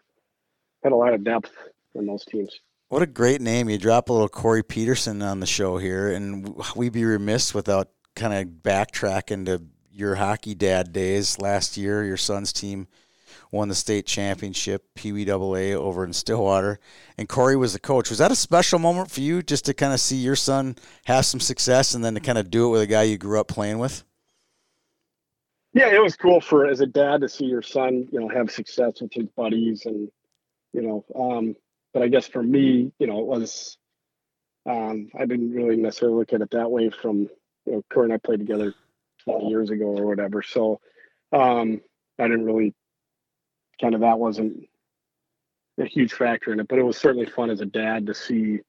[0.84, 1.52] had a lot of depth
[1.96, 2.60] in those teams.
[2.90, 3.70] What a great name!
[3.70, 7.90] You drop a little Corey Peterson on the show here, and we'd be remiss without
[8.16, 12.04] kind of backtracking to your hockey dad days last year.
[12.04, 12.88] Your son's team
[13.52, 16.80] won the state championship, PWAA over in Stillwater,
[17.16, 18.10] and Corey was the coach.
[18.10, 21.26] Was that a special moment for you, just to kind of see your son have
[21.26, 23.48] some success, and then to kind of do it with a guy you grew up
[23.48, 24.04] playing with?
[25.74, 28.50] Yeah, it was cool for as a dad to see your son, you know, have
[28.50, 30.10] success with his buddies, and
[30.74, 31.56] you know, um,
[31.94, 33.78] but I guess for me, you know, it was
[34.68, 36.90] um, I didn't really necessarily look at it that way.
[36.90, 37.30] From
[37.66, 38.74] you know, Kurt and I played together
[39.26, 40.80] 20 years ago or whatever, so
[41.32, 41.82] um,
[42.18, 42.74] I didn't really
[43.80, 44.68] kind of that wasn't
[45.80, 46.68] a huge factor in it.
[46.68, 48.60] But it was certainly fun as a dad to see,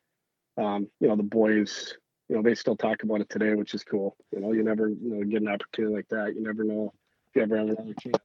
[0.59, 1.95] um, you know, the boys.
[2.31, 4.17] You know, they still talk about it today, which is cool.
[4.33, 6.37] You know, you never you know get an opportunity like that.
[6.37, 6.95] You never know
[7.29, 8.19] if you ever have another chance.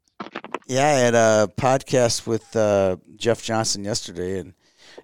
[0.67, 4.53] Yeah, I had a podcast with uh, Jeff Johnson yesterday, and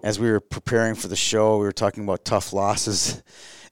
[0.04, 3.24] as we were preparing for the show, we were talking about tough losses.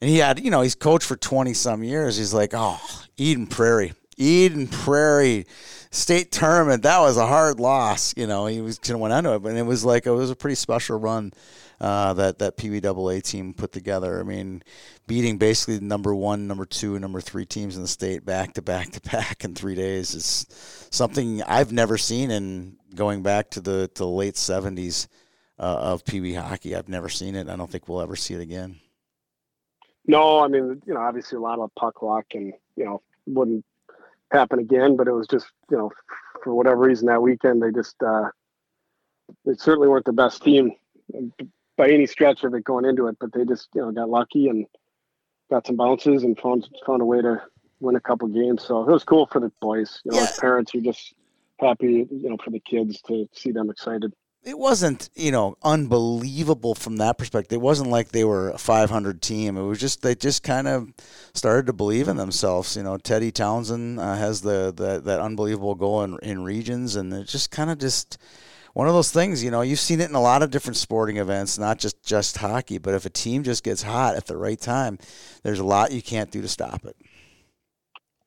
[0.01, 2.17] And he had, you know, he's coached for 20 some years.
[2.17, 2.79] He's like, oh,
[3.15, 3.93] Eden Prairie.
[4.17, 5.45] Eden Prairie
[5.91, 6.81] state tournament.
[6.83, 8.15] That was a hard loss.
[8.17, 10.31] You know, he was kind of went into it, but it was like it was
[10.31, 11.33] a pretty special run
[11.81, 14.19] uh, that that PWAA team put together.
[14.19, 14.63] I mean,
[15.07, 18.61] beating basically the number one, number two, number three teams in the state back to
[18.61, 20.45] back to back in three days is
[20.91, 22.31] something I've never seen.
[22.31, 25.07] In going back to the to the late seventies
[25.57, 27.49] uh, of PB hockey, I've never seen it.
[27.49, 28.79] I don't think we'll ever see it again.
[30.05, 33.63] No, I mean, you know, obviously a lot of puck luck, and you know, wouldn't
[34.31, 34.97] happen again.
[34.97, 35.91] But it was just, you know,
[36.43, 38.29] for whatever reason that weekend they just uh,
[39.45, 40.71] they certainly weren't the best team
[41.79, 43.17] by any stretch of it going into it.
[43.19, 44.67] But they just, you know, got lucky and
[45.49, 47.41] got some bounces and found found a way to
[47.79, 48.63] win a couple games.
[48.63, 50.01] So it was cool for the boys.
[50.03, 50.25] You know, yeah.
[50.25, 51.15] as parents, you're just
[51.59, 54.13] happy, you know, for the kids to see them excited
[54.43, 57.57] it wasn't you know unbelievable from that perspective.
[57.57, 59.57] It wasn't like they were a 500 team.
[59.57, 60.93] It was just they just kind of
[61.33, 62.75] started to believe in themselves.
[62.75, 67.13] You know, Teddy Townsend uh, has the, the that unbelievable goal in, in regions, and
[67.13, 68.17] it just kind of just
[68.73, 69.43] one of those things.
[69.43, 72.37] You know, you've seen it in a lot of different sporting events, not just just
[72.37, 72.77] hockey.
[72.77, 74.97] But if a team just gets hot at the right time,
[75.43, 76.95] there's a lot you can't do to stop it.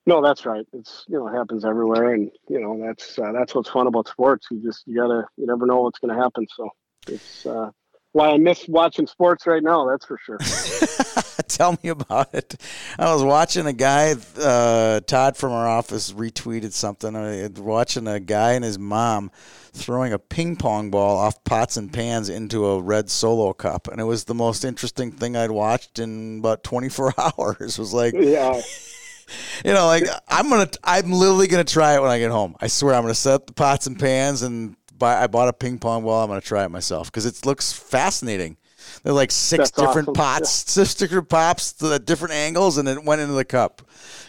[0.05, 0.67] No, that's right.
[0.73, 4.09] It's you know it happens everywhere, and you know that's uh, that's what's fun about
[4.09, 4.49] sports.
[4.51, 6.47] You just you gotta you never know what's going to happen.
[6.57, 6.71] So
[7.07, 7.71] it's uh,
[8.13, 9.87] why I miss watching sports right now.
[9.89, 10.39] That's for sure.
[11.49, 12.57] Tell me about it.
[12.99, 14.15] I was watching a guy.
[14.39, 17.17] Uh, Todd from our office retweeted something.
[17.17, 19.31] I was watching a guy and his mom
[19.73, 24.01] throwing a ping pong ball off pots and pans into a red solo cup, and
[24.01, 27.61] it was the most interesting thing I'd watched in about 24 hours.
[27.61, 28.61] It was like, yeah.
[29.65, 32.57] you know, like I'm gonna, I'm literally gonna try it when I get home.
[32.61, 35.23] I swear, I'm gonna set up the pots and pans and buy.
[35.23, 36.23] I bought a ping pong ball.
[36.23, 38.57] I'm gonna try it myself because it looks fascinating.
[39.03, 40.15] They're like six That's different awesome.
[40.15, 40.85] pots, yeah.
[40.85, 43.83] six different pops to different angles, and it went into the cup.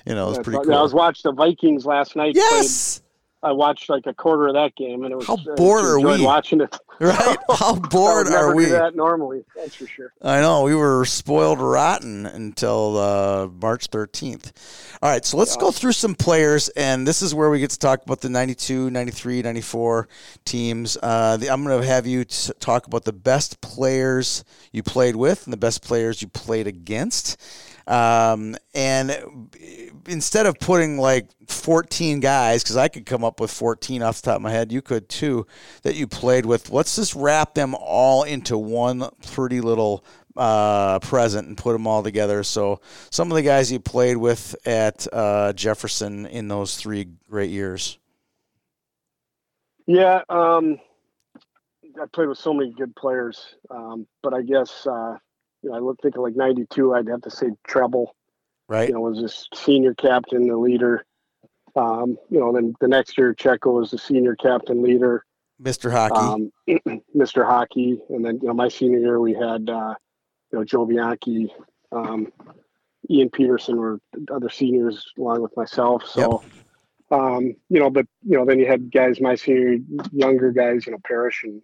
[0.05, 0.75] You know, it was That's pretty cool.
[0.75, 2.33] I was watching the Vikings last night.
[2.35, 3.02] Yes.
[3.43, 6.23] I watched like a quarter of that game, and it was how bored are we
[6.23, 6.75] watching it?
[6.99, 7.37] Right?
[7.49, 8.65] How bored are we?
[8.65, 10.13] that normally, that's for sure.
[10.21, 14.51] I know we were spoiled rotten until uh, March 13th.
[15.01, 15.61] All right, so let's yeah.
[15.61, 18.91] go through some players, and this is where we get to talk about the 92,
[18.91, 20.07] 93, 94
[20.45, 20.97] teams.
[21.01, 25.15] Uh, the, I'm going to have you t- talk about the best players you played
[25.15, 27.41] with and the best players you played against.
[27.87, 29.49] Um, and
[30.07, 34.27] instead of putting like 14 guys, because I could come up with 14 off the
[34.27, 35.45] top of my head, you could too,
[35.83, 40.03] that you played with, let's just wrap them all into one pretty little
[40.35, 42.43] uh, present and put them all together.
[42.43, 47.49] So some of the guys you played with at uh, Jefferson in those three great
[47.49, 47.97] years.
[49.85, 50.79] Yeah, um,
[52.01, 55.17] I played with so many good players, um, but I guess uh,
[55.63, 56.93] you know, I would think of like '92.
[56.93, 58.07] I'd have to say Trebil.
[58.67, 58.89] Right.
[58.89, 61.05] You know, was this senior captain, the leader.
[61.75, 65.25] Um, you know, then the next year Checco was the senior captain leader.
[65.61, 65.91] Mr.
[65.91, 66.15] Hockey.
[66.15, 66.51] Um,
[67.15, 67.45] Mr.
[67.45, 69.95] Hockey, and then you know my senior year we had uh,
[70.51, 71.53] you know Joe Bianchi,
[71.91, 72.31] um,
[73.09, 73.99] Ian Peterson were
[74.31, 76.05] other seniors along with myself.
[76.05, 76.43] So,
[77.11, 77.19] yep.
[77.19, 79.77] um, you know, but you know then you had guys my senior,
[80.11, 81.61] younger guys, you know Parrish and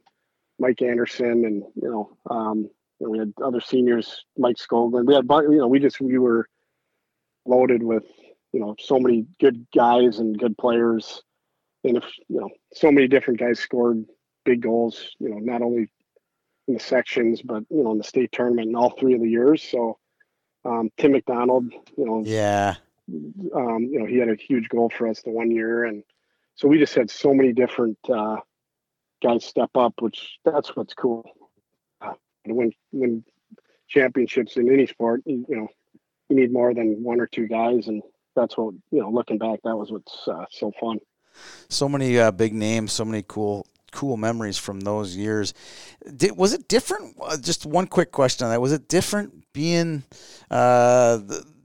[0.59, 5.05] Mike Anderson, and you know um, you know, we had other seniors, Mike Skoglund.
[5.05, 6.47] We had, you know, we just we were
[7.45, 8.03] loaded with,
[8.51, 11.23] you know, so many good guys and good players.
[11.83, 14.05] and if you know, so many different guys scored
[14.45, 15.15] big goals.
[15.19, 15.88] You know, not only
[16.67, 19.29] in the sections, but you know, in the state tournament in all three of the
[19.29, 19.63] years.
[19.63, 19.97] So
[20.65, 22.75] um, Tim McDonald, you know, yeah,
[23.55, 26.03] um, you know, he had a huge goal for us the one year, and
[26.55, 28.38] so we just had so many different uh,
[29.23, 31.23] guys step up, which that's what's cool.
[32.47, 33.23] Uh, when when
[33.88, 35.67] championships in any sport, you, you know,
[36.30, 38.02] you need more than one or two guys, and
[38.36, 39.10] that's what you know.
[39.10, 40.99] Looking back, that was what's uh, so fun.
[41.69, 45.54] So many uh, big names, so many cool cool memories from those years.
[46.15, 47.17] Did, was it different?
[47.21, 48.62] Uh, just one quick question on that.
[48.62, 50.04] Was it different being
[50.52, 51.19] uh,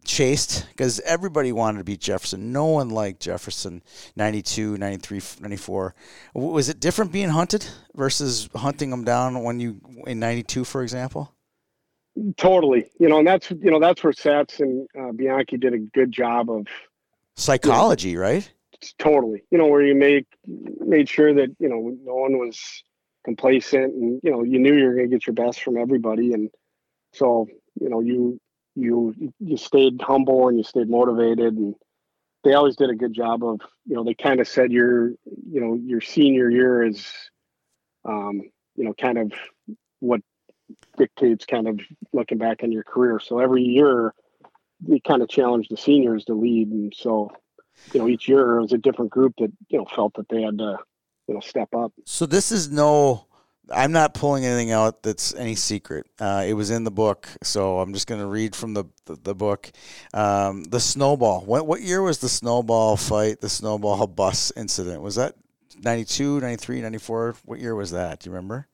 [0.04, 0.66] chased?
[0.68, 2.52] Because everybody wanted to beat Jefferson.
[2.52, 3.82] No one liked Jefferson
[4.16, 5.94] 92, 93, 94.
[6.34, 11.32] Was it different being hunted versus hunting them down when you in 92, for example?
[12.36, 12.90] Totally.
[12.98, 16.12] You know, and that's, you know, that's where Sats and uh, Bianchi did a good
[16.12, 16.66] job of
[17.34, 18.50] psychology, you know, right?
[18.98, 22.82] totally you know where you make made sure that you know no one was
[23.24, 26.32] complacent and you know you knew you were going to get your best from everybody
[26.32, 26.50] and
[27.12, 27.46] so
[27.80, 28.40] you know you
[28.74, 31.74] you you stayed humble and you stayed motivated and
[32.42, 35.60] they always did a good job of you know they kind of said your you
[35.60, 37.06] know your senior year is
[38.04, 38.42] um
[38.76, 39.32] you know kind of
[40.00, 40.20] what
[40.96, 41.80] dictates kind of
[42.12, 44.12] looking back on your career so every year
[44.86, 47.30] we kind of challenge the seniors to lead and so
[47.92, 50.42] you know, each year it was a different group that, you know, felt that they
[50.42, 50.78] had to,
[51.28, 51.92] you know, step up.
[52.04, 53.26] So this is no,
[53.72, 56.06] I'm not pulling anything out that's any secret.
[56.18, 59.16] Uh, it was in the book, so I'm just going to read from the the,
[59.22, 59.70] the book.
[60.12, 61.44] Um, the snowball.
[61.44, 63.40] What what year was the snowball fight?
[63.40, 65.34] The snowball bus incident was that
[65.82, 67.36] 92, 93, 94?
[67.44, 68.20] What year was that?
[68.20, 68.68] Do you remember?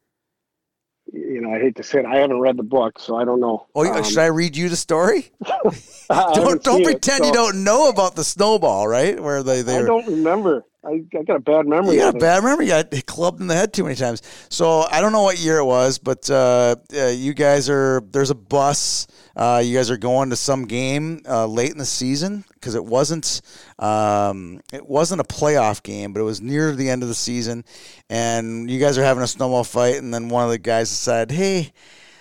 [1.13, 3.41] you know, I hate to say it, I haven't read the book, so I don't
[3.41, 3.67] know.
[3.75, 5.31] Oh, um, should I read you the story?
[6.09, 7.27] don't don't pretend it, so.
[7.27, 9.21] you don't know about the snowball, right?
[9.21, 9.79] Where they they.
[9.79, 10.65] I don't remember.
[10.83, 11.97] I, I got a bad memory.
[11.97, 12.67] You got a bad memory.
[12.67, 14.23] You got clubbed in the head too many times.
[14.49, 18.31] So I don't know what year it was, but uh, uh, you guys are there's
[18.31, 19.07] a bus.
[19.37, 22.85] Uh, you guys are going to some game uh, late in the season because it
[22.85, 23.43] wasn't
[23.79, 27.65] um, it wasn't a playoff game, but it was near the end of the season,
[28.09, 31.35] and you guys are having a snowball fight, and then one of the guys decided,
[31.35, 31.73] hey.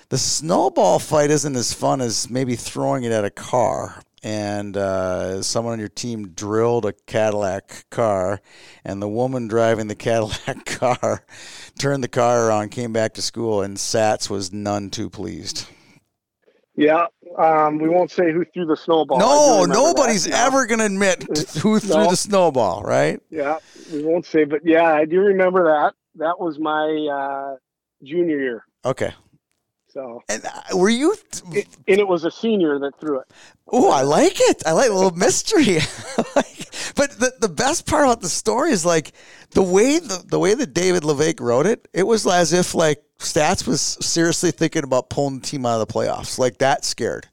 [0.10, 5.42] The snowball fight isn't as fun as maybe throwing it at a car and uh,
[5.42, 8.42] someone on your team drilled a Cadillac car,
[8.84, 11.24] and the woman driving the Cadillac car
[11.78, 15.68] turned the car around, came back to school, and Sats was none too pleased.
[16.76, 19.20] Yeah, um, we won't say who threw the snowball.
[19.20, 20.48] No, nobody's that.
[20.48, 21.24] ever going to admit
[21.62, 22.10] who threw no.
[22.10, 23.20] the snowball, right?
[23.30, 23.58] Yeah,
[23.92, 25.94] we won't say, but yeah, I do remember that.
[26.16, 27.56] That was my uh,
[28.02, 28.66] junior year.
[28.86, 29.14] Okay,
[29.92, 31.16] so and uh, were you?
[31.32, 33.28] Th- it, and it was a senior that threw it.
[33.68, 34.64] Oh, I like it.
[34.66, 35.80] I like a little mystery.
[36.96, 39.14] but the the best part about the story is like
[39.52, 41.88] the way the, the way that David La Vaque wrote it.
[41.94, 45.88] It was as if like Sats was seriously thinking about pulling the team out of
[45.88, 46.38] the playoffs.
[46.38, 47.28] Like that scared.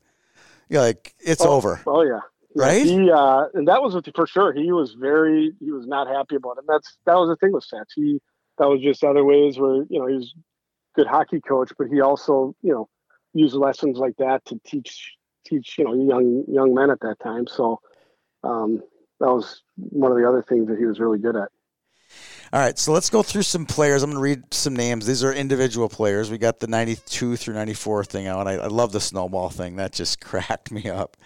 [0.69, 1.81] You're like it's oh, over.
[1.87, 2.21] Oh yeah.
[2.55, 2.87] Right.
[2.87, 4.55] He uh, and that was for sure.
[4.55, 6.61] He was very he was not happy about it.
[6.61, 7.93] And that's that was the thing with Sats.
[7.95, 8.21] He
[8.59, 10.35] that was just other ways where you know he was
[10.97, 12.89] good hockey coach, but he also, you know,
[13.35, 15.13] used lessons like that to teach
[15.45, 17.47] teach you know young young men at that time.
[17.47, 17.81] So
[18.43, 18.83] um,
[19.21, 21.49] that was one of the other things that he was really good at.
[22.53, 24.05] All right, so let's go through some players.
[24.05, 25.05] I'm going to read some names.
[25.05, 26.31] These are individual players.
[26.31, 28.47] We got the 92 through 94 thing out.
[28.47, 29.77] I, I love the snowball thing.
[29.77, 31.17] That just cracked me up.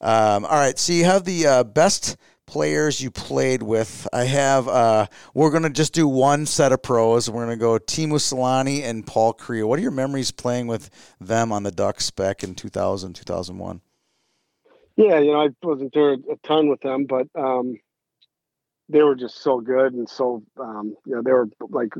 [0.00, 4.06] Um, all right, so you have the uh, best players you played with.
[4.12, 4.68] I have.
[4.68, 7.30] Uh, we're gonna just do one set of pros.
[7.30, 9.66] We're gonna go Teemu Selanne and Paul Kariya.
[9.66, 13.80] What are your memories playing with them on the Ducks back in 2000, 2001?
[14.96, 17.78] Yeah, you know, I wasn't there a ton with them, but um,
[18.88, 21.92] they were just so good and so um, you know they were like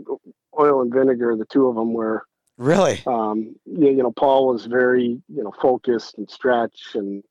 [0.58, 1.36] oil and vinegar.
[1.36, 2.24] The two of them were
[2.58, 3.02] really.
[3.06, 7.22] Um, you, you know, Paul was very you know focused and stretch and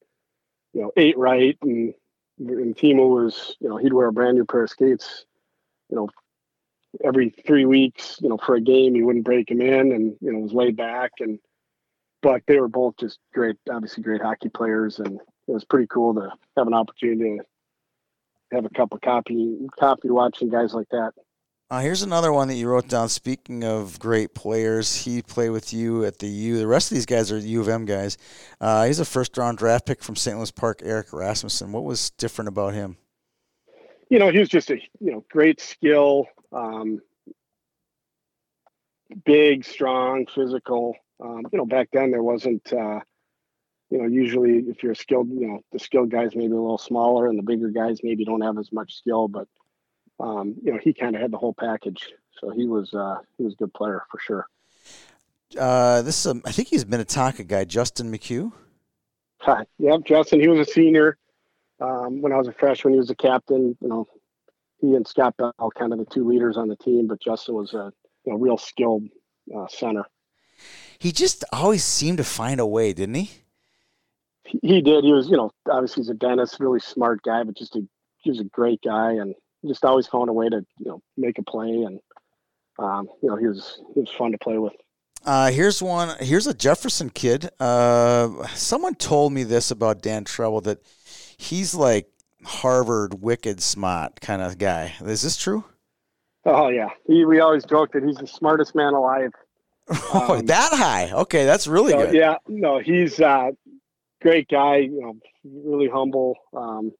[0.73, 1.93] you know ate right and
[2.49, 5.25] and Teemu was, you know, he'd wear a brand new pair of skates,
[5.89, 6.09] you know,
[7.03, 8.95] every three weeks, you know, for a game.
[8.95, 11.11] He wouldn't break him in, and you know, was laid back.
[11.19, 11.39] And
[12.21, 16.13] but they were both just great, obviously great hockey players, and it was pretty cool
[16.15, 21.11] to have an opportunity to have a cup of coffee, coffee watching guys like that.
[21.71, 23.07] Uh, here's another one that you wrote down.
[23.07, 26.57] Speaking of great players, he played with you at the U.
[26.57, 28.17] The rest of these guys are U of M guys.
[28.59, 30.35] Uh, he's a first round draft pick from St.
[30.35, 31.71] Louis Park, Eric Rasmussen.
[31.71, 32.97] What was different about him?
[34.09, 36.99] You know, he was just a you know great skill, um,
[39.23, 40.97] big, strong, physical.
[41.23, 42.73] Um, you know, back then there wasn't.
[42.73, 42.99] Uh,
[43.89, 47.27] you know, usually if you're skilled, you know, the skilled guys maybe a little smaller,
[47.27, 49.47] and the bigger guys maybe don't have as much skill, but
[50.21, 52.13] um, you know, he kind of had the whole package.
[52.39, 54.47] So he was uh, he was a good player for sure.
[55.57, 58.51] Uh, this is a, I think he's a Minnetonka guy, Justin McHugh.
[59.39, 59.65] Hi.
[59.79, 60.39] Yep, Justin.
[60.39, 61.17] He was a senior
[61.79, 62.93] um, when I was a freshman.
[62.93, 63.75] He was a captain.
[63.81, 64.07] You know,
[64.79, 67.73] he and Scott Bell kind of the two leaders on the team, but Justin was
[67.73, 67.91] a
[68.25, 69.03] you know, real skilled
[69.55, 70.05] uh, center.
[70.99, 73.31] He just always seemed to find a way, didn't he?
[74.45, 74.59] he?
[74.61, 75.03] He did.
[75.03, 77.81] He was, you know, obviously he's a dentist, really smart guy, but just a
[78.17, 79.33] he was a great guy and
[79.67, 81.99] just always found a way to you know make a play and
[82.79, 84.73] um, you know he was he was fun to play with.
[85.23, 86.15] Uh, here's one.
[86.19, 87.49] Here's a Jefferson kid.
[87.59, 90.79] Uh, someone told me this about Dan Trebil that
[91.37, 92.09] he's like
[92.43, 94.93] Harvard wicked smart kind of guy.
[95.01, 95.63] Is this true?
[96.45, 99.31] Oh yeah, he, we always joke that he's the smartest man alive.
[100.13, 101.11] oh, Um, that high?
[101.11, 102.13] Okay, that's really So, good.
[102.13, 103.51] yeah, no, he's uh,
[104.21, 104.77] great guy.
[104.77, 106.91] You know, really humble, um,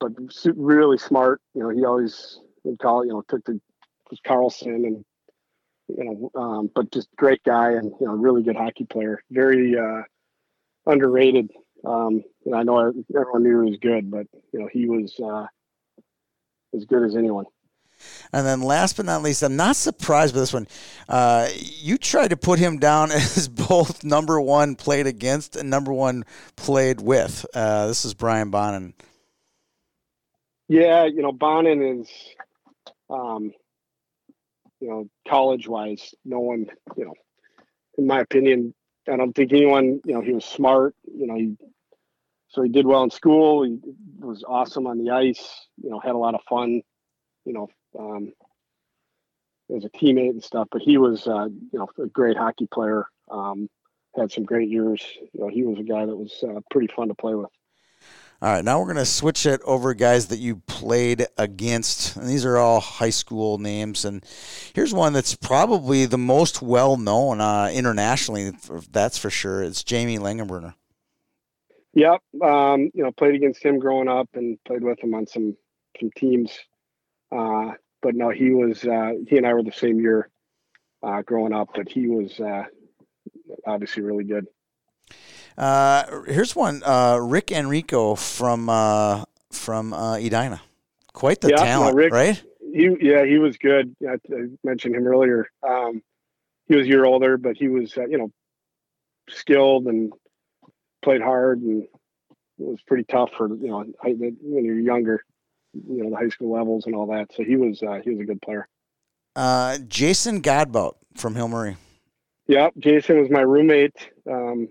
[0.00, 0.12] but
[0.56, 1.40] really smart.
[1.54, 3.04] You know, he always would call.
[3.04, 3.60] You know, took the
[4.26, 5.04] Carlson and
[5.88, 9.22] you know, um, but just great guy and you know, really good hockey player.
[9.30, 10.02] Very uh,
[10.86, 11.50] underrated.
[11.84, 15.46] Um, and I know everyone knew he was good, but you know, he was uh,
[16.74, 17.46] as good as anyone.
[18.32, 20.66] And then last but not least, I'm not surprised by this one.
[21.08, 25.92] Uh, you tried to put him down as both number one played against and number
[25.92, 26.24] one
[26.56, 27.44] played with.
[27.54, 28.94] Uh, this is Brian Bonin.
[30.70, 32.08] Yeah, you know, Bonin is,
[33.10, 33.50] um,
[34.78, 36.66] you know, college wise, no one,
[36.96, 37.14] you know,
[37.98, 38.72] in my opinion,
[39.10, 41.56] I don't think anyone, you know, he was smart, you know, he,
[42.50, 43.64] so he did well in school.
[43.64, 43.80] He
[44.20, 46.82] was awesome on the ice, you know, had a lot of fun,
[47.44, 47.68] you know,
[47.98, 48.32] um,
[49.76, 53.06] as a teammate and stuff, but he was, uh, you know, a great hockey player.
[53.28, 53.68] Um,
[54.16, 55.02] had some great years.
[55.32, 57.50] You know, he was a guy that was uh, pretty fun to play with.
[58.42, 62.16] All right, now we're going to switch it over guys that you played against.
[62.16, 64.06] And these are all high school names.
[64.06, 64.24] And
[64.72, 68.52] here's one that's probably the most well known uh, internationally,
[68.90, 69.62] that's for sure.
[69.62, 70.72] It's Jamie Langenbrunner.
[71.92, 72.22] Yep.
[72.42, 75.54] Um, you know, played against him growing up and played with him on some
[76.00, 76.58] some teams.
[77.30, 80.30] Uh, but no, he was uh, he and I were the same year
[81.02, 82.64] uh, growing up, but he was uh,
[83.66, 84.46] obviously really good.
[85.60, 90.62] Uh, here's one, uh, Rick Enrico from uh, from uh, Edina.
[91.12, 92.42] Quite the Yeah, no, talent, Rick- right?
[92.72, 93.94] He yeah, he was good.
[94.02, 95.50] I, I mentioned him earlier.
[95.62, 96.02] Um,
[96.66, 98.32] he was a year older, but he was uh, you know
[99.28, 100.14] skilled and
[101.02, 101.88] played hard and it
[102.58, 105.22] was pretty tough for you know when you're younger,
[105.74, 107.34] you know the high school levels and all that.
[107.34, 108.66] So he was uh, he was a good player.
[109.36, 111.76] Uh, Jason Godbout from Hill Murray.
[112.46, 114.70] Yep, Jason was my roommate um,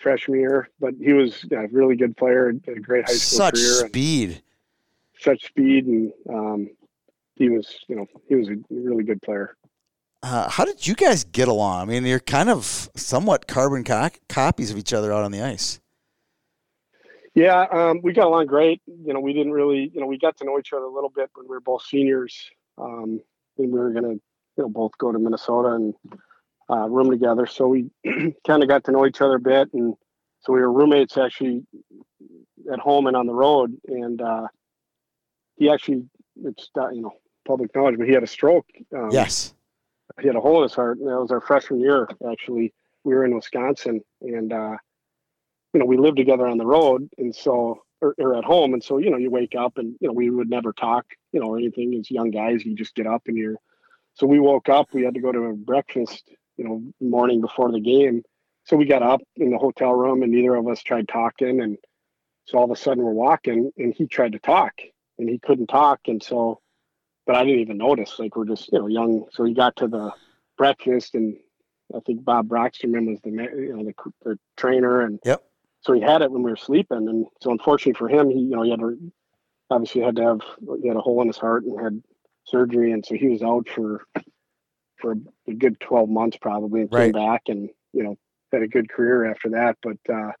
[0.00, 3.80] freshman year, but he was a really good player, a great high school Such career,
[3.80, 4.42] and speed.
[5.18, 6.70] such speed, and um,
[7.36, 9.56] he was you know he was a really good player.
[10.22, 11.80] Uh, how did you guys get along?
[11.82, 15.40] I mean, you're kind of somewhat carbon co- copies of each other out on the
[15.40, 15.80] ice.
[17.34, 18.82] Yeah, um, we got along great.
[18.86, 21.08] You know, we didn't really, you know, we got to know each other a little
[21.08, 22.50] bit when we were both seniors.
[22.76, 23.20] Um,
[23.56, 24.20] and we were going to, you
[24.58, 25.94] know, both go to Minnesota and
[26.70, 27.46] uh, room together.
[27.46, 27.90] So we
[28.46, 29.72] kind of got to know each other a bit.
[29.72, 29.94] And
[30.40, 31.64] so we were roommates actually
[32.72, 33.76] at home and on the road.
[33.88, 34.46] And uh,
[35.56, 36.04] he actually,
[36.44, 37.12] it's, uh, you know,
[37.46, 38.66] public knowledge, but he had a stroke.
[38.94, 39.54] Um, Yes.
[40.20, 40.98] he had a hole in his heart.
[40.98, 42.72] And that was our freshman year, actually.
[43.04, 44.76] We were in Wisconsin and, uh,
[45.72, 47.08] you know, we lived together on the road.
[47.18, 48.72] And so, or, or at home.
[48.72, 51.40] And so, you know, you wake up and, you know, we would never talk, you
[51.40, 52.64] know, or anything as young guys.
[52.64, 53.56] You just get up and you're,
[54.14, 56.30] so we woke up, we had to go to a breakfast,
[56.60, 58.22] you know, morning before the game.
[58.64, 61.62] So we got up in the hotel room and neither of us tried talking.
[61.62, 61.78] And
[62.44, 64.74] so all of a sudden we're walking and he tried to talk
[65.18, 66.00] and he couldn't talk.
[66.06, 66.60] And so,
[67.26, 68.18] but I didn't even notice.
[68.18, 69.24] Like we're just, you know, young.
[69.32, 70.12] So he got to the
[70.58, 71.36] breakfast, and
[71.94, 75.42] I think Bob Brockstrom was the, you know, the, the trainer, and Yep.
[75.80, 77.08] so he had it when we were sleeping.
[77.08, 79.12] And so unfortunately for him, he, you know, he had to
[79.70, 80.40] obviously had to have
[80.82, 82.02] he had a hole in his heart and had
[82.44, 84.04] surgery, and so he was out for
[85.00, 85.16] for
[85.48, 87.12] a good twelve months probably, and Right.
[87.12, 88.16] came back and you know
[88.52, 89.76] had a good career after that.
[89.82, 90.32] But uh,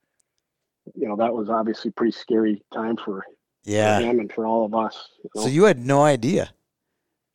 [0.94, 3.24] you know that was obviously a pretty scary time for,
[3.64, 3.98] Yeah.
[3.98, 5.08] for him and for all of us.
[5.22, 5.42] you know.
[5.42, 6.52] So you had no idea.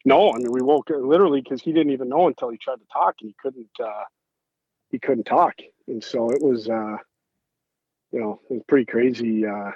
[0.05, 2.88] No, I mean we woke literally because he didn't even know until he tried to
[2.93, 3.69] talk and he couldn't.
[3.84, 4.03] Uh,
[4.91, 5.55] he couldn't talk,
[5.88, 6.97] and so it was, uh,
[8.11, 9.71] you know, it was pretty crazy uh,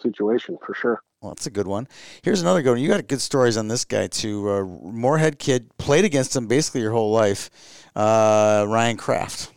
[0.00, 1.02] situation for sure.
[1.20, 1.88] Well, that's a good one.
[2.22, 2.80] Here's another good one.
[2.80, 4.50] You got good stories on this guy too.
[4.50, 7.50] Uh, Moorhead kid played against him basically your whole life.
[7.94, 9.52] Uh, Ryan Kraft.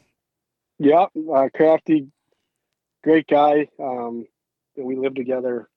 [0.78, 2.08] Yeah, uh, crafty,
[3.04, 3.68] great guy.
[3.80, 4.26] Um,
[4.78, 5.68] we lived together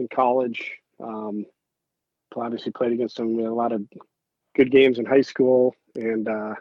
[0.00, 0.72] in college.
[0.98, 1.46] Um,
[2.36, 3.38] obviously played against him.
[3.38, 3.82] A lot of
[4.56, 6.54] good games in high school, and uh,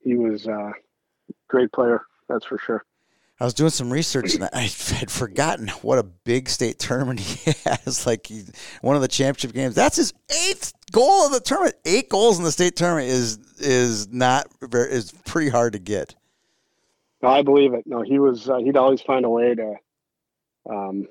[0.00, 0.72] he was a
[1.48, 2.02] great player.
[2.28, 2.84] That's for sure.
[3.40, 4.60] I was doing some research and I
[4.94, 8.06] had forgotten what a big state tournament he has.
[8.06, 8.44] Like he,
[8.80, 9.74] one of the championship games.
[9.74, 10.12] That's his
[10.48, 11.76] eighth goal of the tournament.
[11.84, 16.14] Eight goals in the state tournament is is not very is pretty hard to get.
[17.22, 17.84] No, I believe it.
[17.86, 18.48] No, he was.
[18.48, 19.74] Uh, he'd always find a way to
[20.70, 21.08] um,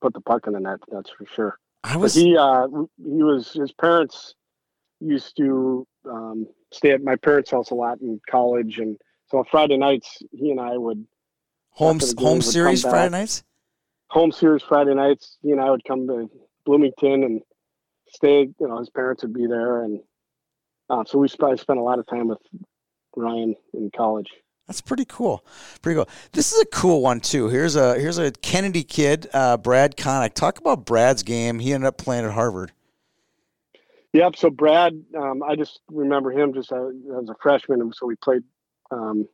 [0.00, 0.78] put the puck in the net.
[0.92, 1.58] That's for sure.
[1.82, 2.14] I was.
[2.14, 2.68] But he uh,
[2.98, 3.52] he was.
[3.52, 4.34] His parents
[5.00, 8.96] used to um, stay at my parents' house a lot in college, and
[9.34, 11.04] so Friday nights he and I would
[11.70, 13.42] home after the game, home series Friday nights.
[14.06, 15.38] home series Friday nights.
[15.42, 16.30] He and I would come to
[16.64, 17.42] Bloomington and
[18.08, 18.48] stay.
[18.60, 20.00] You know, his parents would be there, and
[20.88, 22.38] uh, so we sp- spent a lot of time with
[23.16, 24.28] Ryan in college.
[24.68, 25.44] That's pretty cool.
[25.82, 26.08] Pretty cool.
[26.32, 27.48] This is a cool one too.
[27.48, 30.34] Here's a here's a Kennedy kid, uh, Brad Connick.
[30.34, 31.58] Talk about Brad's game.
[31.58, 32.70] He ended up playing at Harvard.
[34.12, 34.36] Yep.
[34.36, 36.86] So Brad, um, I just remember him just uh,
[37.20, 38.44] as a freshman, and so we played,
[38.90, 39.28] um,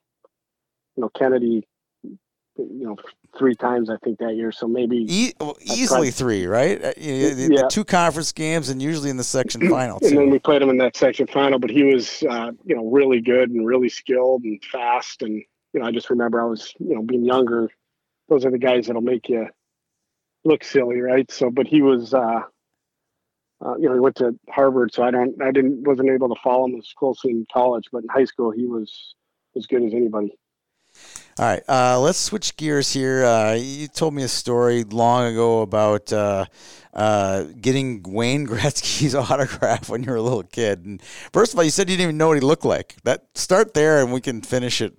[0.96, 1.66] you know, Kennedy,
[2.04, 2.16] you
[2.56, 2.96] know,
[3.38, 4.52] three times I think that year.
[4.52, 6.82] So maybe E- well, easily three, right?
[6.82, 7.68] Uh, you know, the, the Yeah.
[7.68, 10.78] two conference games and usually in the section final and then we played him in
[10.78, 11.58] that section final.
[11.58, 15.22] But he was, uh, you know, really good and really skilled and fast.
[15.22, 15.42] And
[15.72, 17.70] you know, I just remember I was, you know, being younger.
[18.28, 19.48] Those are the guys that'll make you
[20.44, 21.30] look silly, right?
[21.30, 22.40] So, but he was, uh,
[23.64, 26.40] uh, you know, he went to Harvard, so I don't, I didn't, wasn't able to
[26.42, 27.84] follow him as closely in college.
[27.92, 29.14] But in high school, he was
[29.56, 30.36] as good as anybody.
[31.38, 33.24] All right, uh, let's switch gears here.
[33.24, 36.44] Uh, you told me a story long ago about uh,
[36.92, 40.84] uh, getting Wayne Gretzky's autograph when you were a little kid.
[40.84, 41.00] And
[41.32, 42.96] first of all, you said you didn't even know what he looked like.
[43.04, 44.94] That start there, and we can finish it.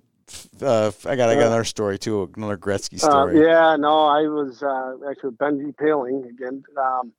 [0.60, 3.40] Uh, I got I got another story too, another Gretzky Uh, story.
[3.40, 6.64] yeah, no, I was uh, actually with Benji Paling again.
[6.76, 7.12] Um,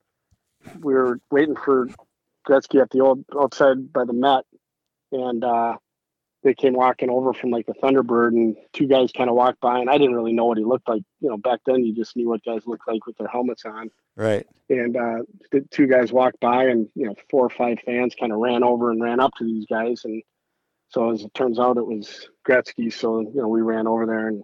[0.82, 1.88] we were waiting for
[2.48, 4.46] Gretzky at the old outside by the Met,
[5.12, 5.78] and uh,
[6.44, 9.80] they came walking over from like the Thunderbird, and two guys kind of walked by,
[9.80, 11.04] and I didn't really know what he looked like.
[11.22, 13.90] You know, back then you just knew what guys looked like with their helmets on.
[14.16, 14.46] Right.
[14.70, 18.32] And uh, the two guys walked by, and you know, four or five fans kind
[18.32, 20.22] of ran over and ran up to these guys, and
[20.90, 22.92] so as it turns out, it was Gretzky.
[22.92, 24.44] So you know, we ran over there and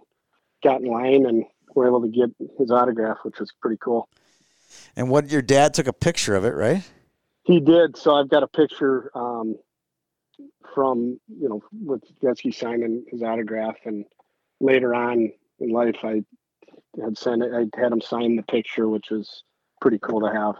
[0.62, 1.44] got in line, and
[1.74, 4.08] were able to get his autograph, which was pretty cool.
[4.96, 6.82] And what your dad took a picture of it, right?
[7.44, 7.96] He did.
[7.96, 9.56] So I've got a picture um,
[10.74, 14.04] from you know with Gretzky signing his autograph, and
[14.60, 16.22] later on in life, I
[17.02, 17.52] had sent it.
[17.52, 19.44] I had him sign the picture, which was
[19.80, 20.56] pretty cool to have.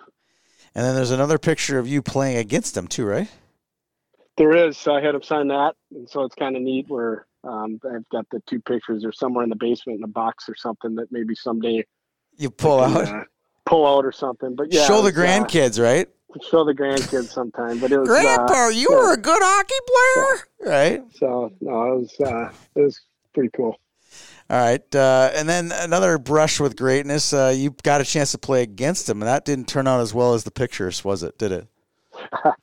[0.75, 3.29] And then there's another picture of you playing against him too, right?
[4.37, 4.79] There is.
[4.79, 6.87] So I had him sign that, and so it's kind of neat.
[6.89, 9.03] Where um, I've got the two pictures.
[9.03, 11.85] They're somewhere in the basement in a box or something that maybe someday
[12.37, 13.25] You pull can, out, uh,
[13.67, 14.55] pull out or something.
[14.55, 16.09] But yeah, show the uh, grandkids, right?
[16.49, 17.79] Show the grandkids sometime.
[17.79, 18.97] But it was uh, Grandpa, you yeah.
[18.97, 21.03] were a good hockey player, right?
[21.17, 23.01] So no, it was uh, it was
[23.35, 23.79] pretty cool.
[24.49, 27.33] All right, uh, and then another brush with greatness.
[27.33, 30.13] Uh, you got a chance to play against him, and that didn't turn out as
[30.13, 31.39] well as the pictures, was it?
[31.39, 31.69] Did it?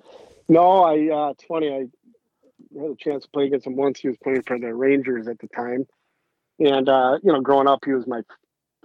[0.49, 1.70] No, I uh, it's funny.
[1.70, 3.99] I had a chance to play against him once.
[3.99, 5.86] He was playing for the Rangers at the time,
[6.59, 8.22] and uh, you know, growing up, he was my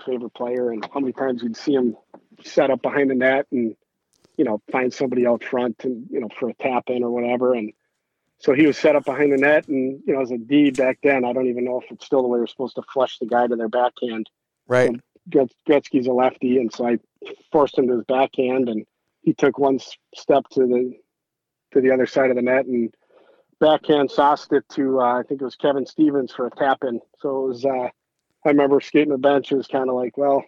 [0.05, 0.71] favorite player.
[0.71, 1.97] And how many times you'd see him
[2.43, 3.77] set up behind the net and
[4.43, 7.55] you know find somebody out front and you know for a tap in or whatever.
[7.55, 7.73] And
[8.39, 10.99] so he was set up behind the net, and you know, as a D back
[11.01, 13.27] then, I don't even know if it's still the way you're supposed to flush the
[13.27, 14.29] guy to their backhand.
[14.67, 14.91] Right.
[15.31, 16.99] Gretz- Gretzky's a lefty, and so I
[17.53, 18.85] forced him to his backhand, and
[19.21, 19.79] he took one
[20.13, 20.93] step to the
[21.71, 22.93] to the other side of the net and
[23.61, 27.01] backhand sauced it to uh, I think it was Kevin Stevens for a tap in.
[27.21, 27.65] So it was.
[27.65, 27.91] Uh,
[28.45, 29.53] I remember skating the bench.
[29.53, 30.45] It was kind of like, well,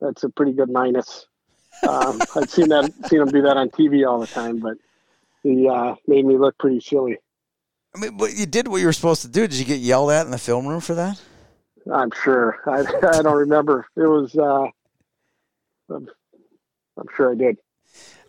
[0.00, 1.26] that's a pretty good minus.
[1.88, 4.76] Um, I've seen that, seen him do that on TV all the time, but
[5.42, 7.18] he uh, made me look pretty silly.
[7.94, 9.42] I mean, but you did what you were supposed to do.
[9.46, 11.20] Did you get yelled at in the film room for that?
[11.92, 12.58] I'm sure.
[12.66, 13.86] I, I don't remember.
[13.96, 14.34] It was.
[14.36, 14.66] Uh,
[15.94, 16.08] I'm,
[16.96, 17.58] I'm sure I did.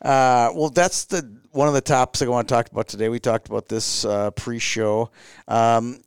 [0.02, 3.10] Uh, well, that's the one of the topics I want to talk about today.
[3.10, 5.10] We talked about this uh, pre-show.
[5.48, 6.02] Um,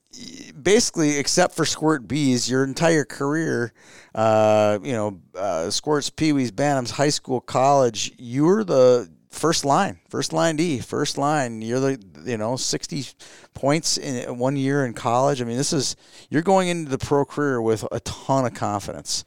[0.60, 3.72] basically, except for Squirt Bees, your entire career,
[4.14, 9.64] uh, you know, uh, Squirts, Pee Wees, Bantams, high school, college, you were the first
[9.64, 11.62] line, first line D, first line.
[11.62, 13.06] You're the, you know, 60
[13.54, 15.40] points in one year in college.
[15.40, 15.96] I mean, this is,
[16.30, 19.24] you're going into the pro career with a ton of confidence.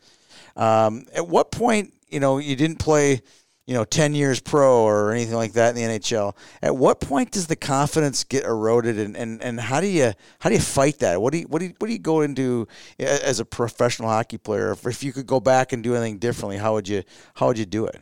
[0.55, 3.21] Um, at what point, you know, you didn't play,
[3.67, 6.35] you know, 10 years pro or anything like that in the NHL.
[6.61, 10.49] At what point does the confidence get eroded and, and, and how do you how
[10.49, 11.21] do you fight that?
[11.21, 12.67] What do you what do you, what do you go into
[12.99, 14.71] as a professional hockey player?
[14.71, 17.03] If, if you could go back and do anything differently, how would you
[17.35, 18.01] how would you do it?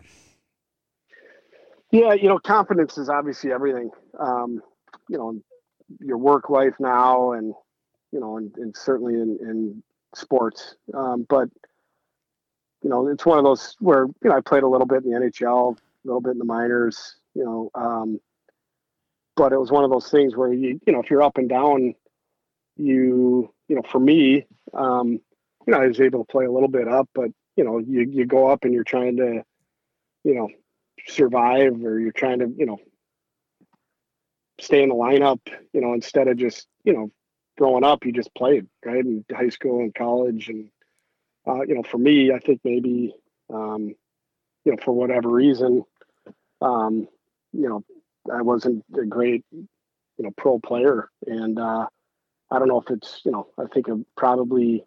[1.92, 3.90] Yeah, you know, confidence is obviously everything.
[4.20, 4.62] Um,
[5.10, 5.40] you know,
[6.00, 7.54] your work life now, and
[8.12, 9.84] you know, and, and certainly in, in
[10.16, 10.76] sports.
[10.94, 11.50] Um, but
[12.82, 15.12] you know, it's one of those where you know I played a little bit in
[15.12, 17.16] the NHL, a little bit in the minors.
[17.36, 18.20] You know, um,
[19.36, 21.50] but it was one of those things where you you know if you're up and
[21.50, 21.96] down,
[22.78, 26.70] you you know for me, um, you know I was able to play a little
[26.70, 29.44] bit up, but you know you you go up and you're trying to,
[30.24, 30.50] you know,
[31.08, 32.78] survive or you're trying to you know
[34.62, 35.40] stay in the lineup,
[35.74, 37.12] you know, instead of just you know
[37.58, 40.70] growing up you just played right in high school and college and
[41.50, 43.14] uh, you know for me I think maybe
[43.54, 43.96] um,
[44.66, 45.84] you know for whatever reason
[46.62, 47.08] um,
[47.54, 47.84] you know
[48.32, 49.68] I wasn't a great, you
[50.18, 51.88] know, pro player, and uh,
[52.52, 54.84] I don't know if it's, you know, I think of probably,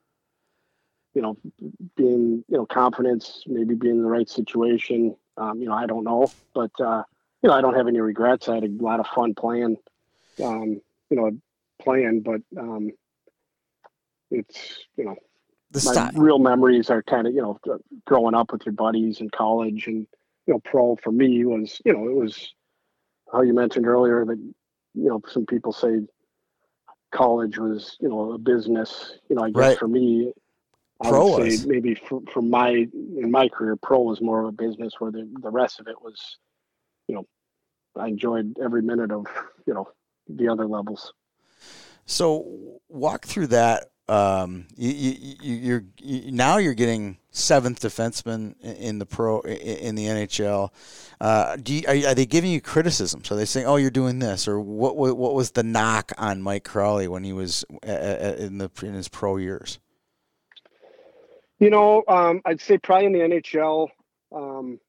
[1.14, 1.36] you know,
[1.96, 5.16] being, you know, confidence, maybe being in the right situation.
[5.36, 7.02] Um, you know, I don't know, but uh,
[7.42, 8.48] you know, I don't have any regrets.
[8.48, 9.76] I had a lot of fun playing,
[10.42, 11.30] um, you know,
[11.80, 12.90] playing, but um,
[14.30, 15.16] it's, you know,
[15.72, 16.10] The my style.
[16.14, 17.58] real memories are kind of, you know,
[18.06, 20.06] growing up with your buddies in college and,
[20.46, 22.54] you know, pro for me was, you know, it was
[23.32, 24.38] how you mentioned earlier that,
[24.94, 26.00] you know, some people say
[27.10, 29.78] college was, you know, a business, you know, I guess Right.
[29.78, 30.32] for me,
[31.00, 31.60] I Pro would was.
[31.60, 35.10] say maybe for, for my, in my career, pro was more of a business where
[35.10, 36.38] the, the rest of it was,
[37.08, 37.26] you know,
[37.96, 39.26] I enjoyed every minute of,
[39.66, 39.88] you know,
[40.28, 41.12] the other levels.
[42.04, 43.91] So walk through that.
[44.12, 49.94] Um, you, you, you, you're you, now you're getting seventh defenseman in- the pro in
[49.94, 50.70] the NHL.
[51.20, 53.24] Uh, do you, are, are they giving you criticism?
[53.24, 54.96] So they saying, "Oh, you're doing this," or what?
[54.96, 58.70] What, what was the knock on Mike Crowley when he was uh, uh, in the
[58.82, 59.78] in his pro years?
[61.58, 63.88] You know, um, I'd say probably in the NHL,
[64.34, 64.80] um,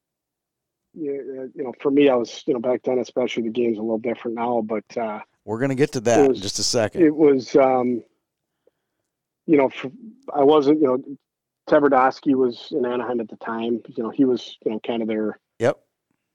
[0.95, 3.81] you, you know, for me, I was, you know, back then, especially the game's a
[3.81, 7.03] little different now, but uh, We're gonna get to that was- in just a second.
[7.03, 8.03] it was, um,
[9.45, 9.69] you know,
[10.33, 11.03] I wasn't, you know,
[11.69, 13.81] Tverdovsky was in Anaheim at the time.
[13.95, 15.79] You know, he was, you know, kind of their Yep.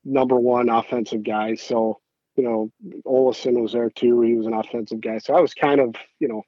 [0.04, 1.54] number one offensive guy.
[1.54, 2.00] So,
[2.36, 2.70] you know,
[3.04, 4.20] Olausson was there too.
[4.22, 5.18] He was an offensive guy.
[5.18, 6.42] So I was kind of, you know,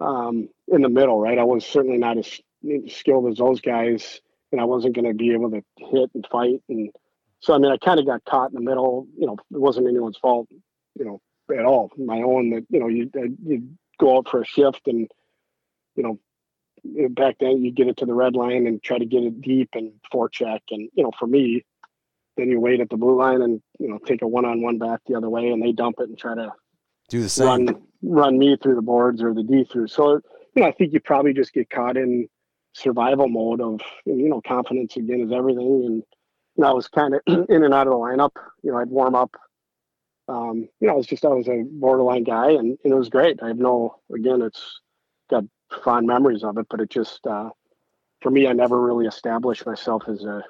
[0.00, 1.38] um, in the middle, right?
[1.38, 2.40] I was certainly not as
[2.88, 4.20] skilled as those guys,
[4.52, 6.62] and I wasn't going to be able to hit and fight.
[6.68, 6.90] And
[7.40, 9.06] so, I mean, I kind of got caught in the middle.
[9.18, 10.48] You know, it wasn't anyone's fault,
[10.98, 11.20] you know,
[11.56, 11.90] at all.
[11.98, 13.10] My own that, you know, you
[13.44, 13.68] you
[14.00, 15.10] go out for a shift and,
[15.96, 16.18] you know,
[17.10, 19.70] back then you get it to the red line and try to get it deep
[19.74, 20.60] and forecheck.
[20.70, 21.64] And, you know, for me,
[22.36, 24.78] then you wait at the blue line and, you know, take a one on one
[24.78, 26.52] back the other way and they dump it and try to
[27.08, 27.46] Do the same.
[27.46, 29.88] run run me through the boards or the D through.
[29.88, 30.20] So,
[30.54, 32.28] you know, I think you probably just get caught in
[32.74, 35.84] survival mode of, you know, confidence again is everything.
[35.86, 38.32] And, you know, I was kind of in and out of the lineup.
[38.62, 39.34] You know, I'd warm up.
[40.26, 43.10] Um, you know, I was just, I was a borderline guy and, and it was
[43.10, 43.42] great.
[43.42, 44.80] I have no, again, it's
[45.30, 45.44] got
[45.82, 47.50] fond memories of it, but it just, uh,
[48.20, 50.42] for me, I never really established myself as a,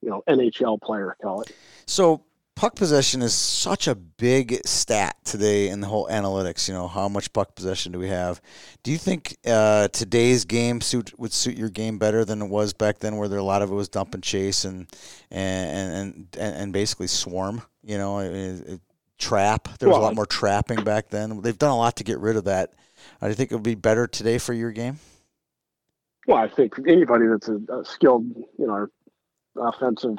[0.00, 1.52] you know, NHL player, call it.
[1.86, 2.24] So
[2.56, 6.68] puck possession is such a big stat today in the whole analytics.
[6.68, 8.40] You know, how much puck possession do we have?
[8.82, 12.72] Do you think uh, today's game suit would suit your game better than it was
[12.72, 14.86] back then, where there a lot of it was dump and chase and
[15.30, 17.62] and and and, basically swarm?
[17.82, 18.80] You know, it, it,
[19.18, 19.68] trap.
[19.78, 21.40] There was a lot more trapping back then.
[21.40, 22.74] They've done a lot to get rid of that.
[23.24, 24.98] Do you think it would be better today for your game?
[26.26, 28.26] Well, I think anybody that's a, a skilled,
[28.58, 28.86] you know,
[29.56, 30.18] offensive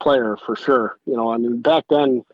[0.00, 0.98] player for sure.
[1.06, 2.24] You know, I mean, back then,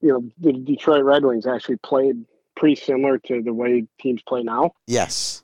[0.00, 2.24] you know, the Detroit Red Wings actually played
[2.56, 4.72] pretty similar to the way teams play now.
[4.86, 5.42] Yes.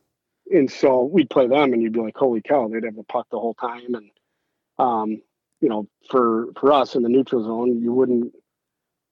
[0.51, 3.27] And so we'd play them, and you'd be like, "Holy cow!" They'd have the puck
[3.31, 4.11] the whole time, and
[4.79, 5.23] um,
[5.61, 8.33] you know, for for us in the neutral zone, you wouldn't,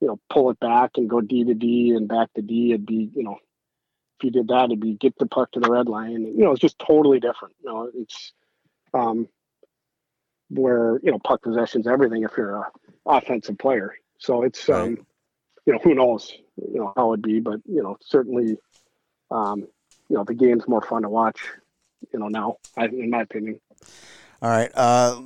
[0.00, 2.70] you know, pull it back and go D to D and back to D.
[2.70, 3.38] It'd be, you know,
[4.18, 6.14] if you did that, it'd be get the puck to the red line.
[6.14, 7.54] And, you know, it's just totally different.
[7.62, 8.32] You know, it's
[8.94, 9.28] um,
[10.48, 12.70] where you know puck possession's everything if you're a
[13.04, 13.94] offensive player.
[14.18, 14.82] So it's Right.
[14.82, 15.06] um,
[15.66, 18.56] you know, who knows, you know, how it'd be, but you know, certainly,
[19.30, 19.60] um,
[20.08, 21.40] you know, the game's more fun to watch.
[22.12, 23.60] You know, now, I, in my opinion.
[24.40, 24.70] All right.
[24.74, 25.20] Uh,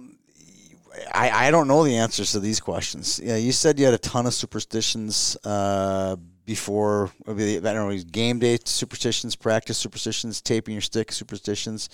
[1.12, 3.20] I, I don't know the answers to these questions.
[3.22, 6.16] Yeah, you said you had a ton of superstitions uh,
[6.50, 7.12] before.
[7.28, 11.88] I don't know, game day superstitions, practice superstitions, taping your stick superstitions.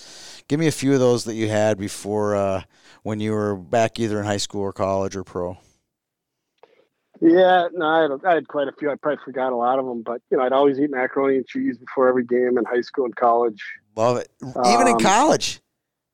[0.49, 2.63] Give me a few of those that you had before uh,
[3.03, 5.59] when you were back either in high school or college or pro.
[7.21, 8.91] Yeah, no, I had, I had quite a few.
[8.91, 11.47] I probably forgot a lot of them, but you know, I'd always eat macaroni and
[11.47, 13.63] cheese before every game in high school and college.
[13.95, 14.29] Love it.
[14.43, 15.61] Even in Um, college.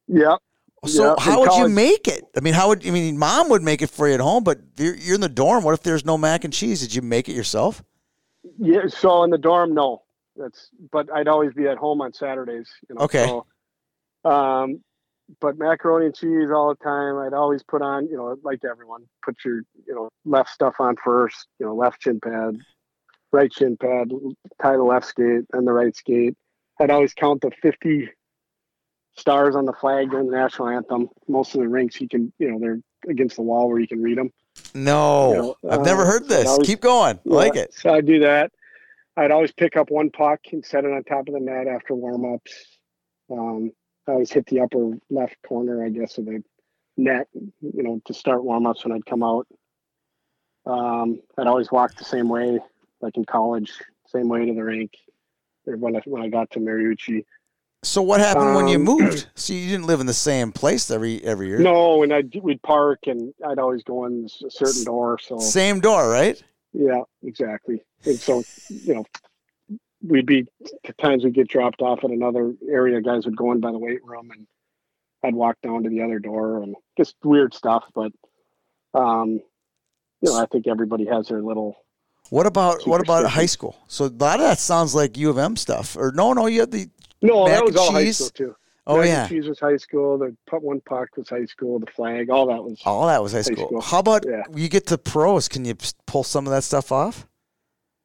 [0.08, 0.38] Yep.
[0.86, 2.24] So Yeah, how in would you make it?
[2.36, 3.16] I mean, how would I mean?
[3.16, 5.62] Mom would make it for you at home, but you're, you're in the dorm.
[5.62, 6.80] What if there's no mac and cheese?
[6.80, 7.84] Did you make it yourself?
[8.58, 10.02] Yeah, so in the dorm, no.
[10.36, 12.68] That's but I'd always be at home on Saturdays.
[12.88, 13.26] You know, Okay.
[13.26, 14.82] So, um,
[15.40, 17.18] but macaroni and cheese all the time.
[17.18, 20.96] I'd always put on, you know, like everyone, put your, you know, left stuff on
[21.02, 21.46] first.
[21.58, 22.58] You know, left chin pad,
[23.32, 24.10] right shin pad,
[24.60, 26.34] tie the left skate and the right skate.
[26.80, 28.10] I'd always count the fifty
[29.16, 31.08] stars on the flag during the national anthem.
[31.28, 34.02] Most of the rinks, you can, you know, they're against the wall where you can
[34.02, 34.30] read them.
[34.74, 35.36] No, You
[35.68, 36.48] know, I've never uh, heard this.
[36.48, 37.18] I was- Keep going.
[37.26, 37.74] I like it.
[37.74, 38.52] So I do that.
[39.16, 41.94] I'd always pick up one puck and set it on top of the net after
[41.94, 42.78] warm ups.
[43.30, 43.72] Um,
[44.08, 46.42] I always hit the upper left corner, I guess, of the
[46.96, 49.46] net, you know, to start warm ups when I'd come out.
[50.64, 52.58] Um, I'd always walk the same way,
[53.00, 53.70] like in college,
[54.06, 54.92] same way to the rink.
[55.64, 57.24] When I, when I got to Mariucci.
[57.84, 59.26] So what happened when you Um, moved?
[59.34, 61.58] So you didn't live in the same place every every year.
[61.58, 65.18] No, and I'd we'd park and I'd always go in a certain door.
[65.20, 66.40] So Same door, right?
[66.72, 67.82] Yeah, exactly.
[68.04, 69.04] And so, you know,
[70.02, 70.46] we'd be
[70.98, 73.00] times we'd get dropped off at another area.
[73.00, 74.46] Guys would go in by the weight room, and
[75.24, 77.84] I'd walk down to the other door, and just weird stuff.
[77.94, 78.12] But,
[78.94, 79.40] um,
[80.20, 81.76] you know, I think everybody has their little.
[82.30, 83.76] What about what about high school?
[83.88, 85.96] So a lot of that sounds like U of M stuff.
[85.96, 86.88] Or no, no, you had the
[87.22, 88.56] No, Mac that was all high school too.
[88.86, 90.18] oh Mac yeah, cheese was high school.
[90.18, 91.78] The put one puck was high school.
[91.78, 92.80] The flag, all that was.
[92.84, 93.66] all that was high school.
[93.66, 93.80] school.
[93.80, 94.42] How about Yeah.
[94.54, 95.48] you get to pros?
[95.48, 95.74] Can you
[96.06, 97.26] pull some of that stuff off?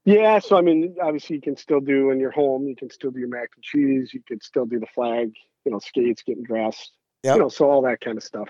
[0.06, 2.66] Yeah, so I mean, obviously, you can still do in your home.
[2.68, 4.14] You can still do your mac and cheese.
[4.14, 5.34] You could still do the flag.
[5.66, 6.92] You know, skates, getting dressed.
[7.24, 7.36] Yep.
[7.36, 8.48] You know, so all that kind of stuff.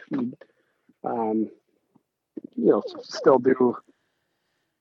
[1.03, 1.49] Um,
[2.55, 3.75] you know, still do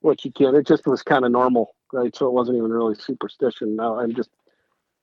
[0.00, 0.54] what you can.
[0.54, 2.14] It just was kind of normal, right?
[2.14, 3.76] So it wasn't even really superstition.
[3.76, 4.28] Now I'm just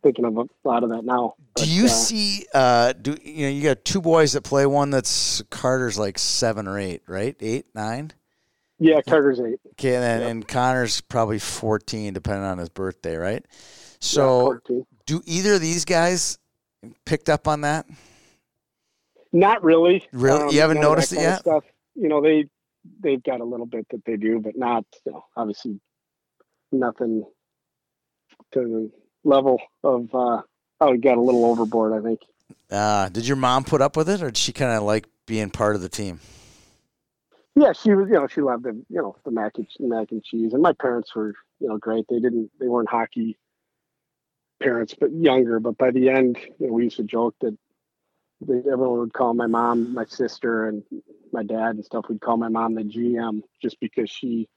[0.04, 1.34] thinking of a lot of that now.
[1.56, 2.46] Do you uh, see?
[2.54, 3.50] Uh, do you know?
[3.52, 4.66] You got two boys that play.
[4.66, 7.36] One that's Carter's like seven or eight, right?
[7.40, 8.12] Eight, nine.
[8.80, 9.60] Yeah, Carter's eight.
[9.72, 10.30] Okay, and then Yep.
[10.30, 13.46] and Connor's probably fourteen, depending on his birthday, right?
[14.00, 14.86] So, 14.
[15.06, 16.38] do either of these guys
[17.06, 17.86] picked up on that?
[19.32, 20.02] Not really.
[20.14, 20.56] Um, Really?
[20.56, 21.40] You haven't none of that noticed it yet?
[21.40, 21.64] Stuff.
[21.96, 22.50] You know, they
[23.00, 25.80] they've got a little bit that they do, but not you know, obviously
[26.72, 27.24] nothing
[28.52, 28.92] to
[29.24, 30.42] level of uh
[30.82, 32.20] oh, we got a little overboard, I think.
[32.70, 35.50] Uh, did your mom put up with it, or did she kind of like being
[35.50, 36.20] part of the team?
[37.56, 38.08] Yeah, she was.
[38.08, 40.74] You know, she loved the you know the mac and mac and cheese, and my
[40.74, 42.06] parents were you know great.
[42.10, 43.38] They didn't they weren't hockey
[44.64, 45.60] parents, but younger.
[45.60, 47.56] But by the end, you know, we used to joke that
[48.42, 50.84] they, everyone would call my mom, my sister, and
[51.32, 52.06] my dad and stuff.
[52.10, 54.48] We'd call my mom the GM just because she,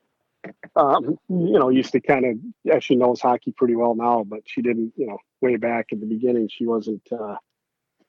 [0.76, 4.40] um, you know, used to kind of yeah, she knows hockey pretty well now, but
[4.46, 4.92] she didn't.
[4.96, 7.02] You know, way back at the beginning, she wasn't.
[7.12, 7.36] uh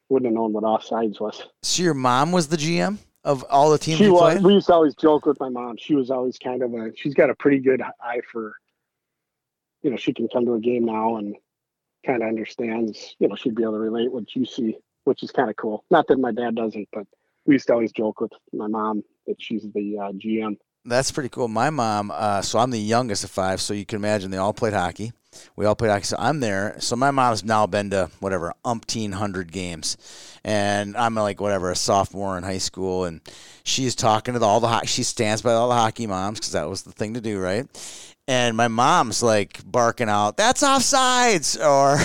[0.10, 1.46] wouldn't have known what offsides was.
[1.64, 4.36] So your mom was the GM of all the teams she you was.
[4.36, 4.44] played.
[4.46, 5.76] We used to always joke with my mom.
[5.78, 6.92] She was always kind of a.
[6.96, 8.56] She's got a pretty good eye for.
[9.84, 11.36] You know, she can come to a game now and
[12.06, 13.16] kind of understands.
[13.20, 15.84] You know, she'd be able to relate what you see, which is kind of cool.
[15.92, 17.06] Not that my dad doesn't, but
[17.46, 20.58] we used to always joke with my mom that she's the uh, GM.
[20.88, 21.50] That's pretty cool.
[21.50, 24.54] My mom, uh, so I'm the youngest of five, so you can imagine they all
[24.54, 25.12] played hockey.
[25.58, 26.06] We all played hockey.
[26.06, 26.78] So I'm there.
[26.80, 29.98] So my mom's now been to whatever umpteen hundred games,
[30.46, 33.20] and I'm like whatever a sophomore in high school, and
[33.66, 34.88] she's talking to the, all the hockey.
[34.88, 37.68] She stands by all the hockey moms because that was the thing to do, right?
[38.30, 42.00] And my mom's like barking out, "That's offsides," or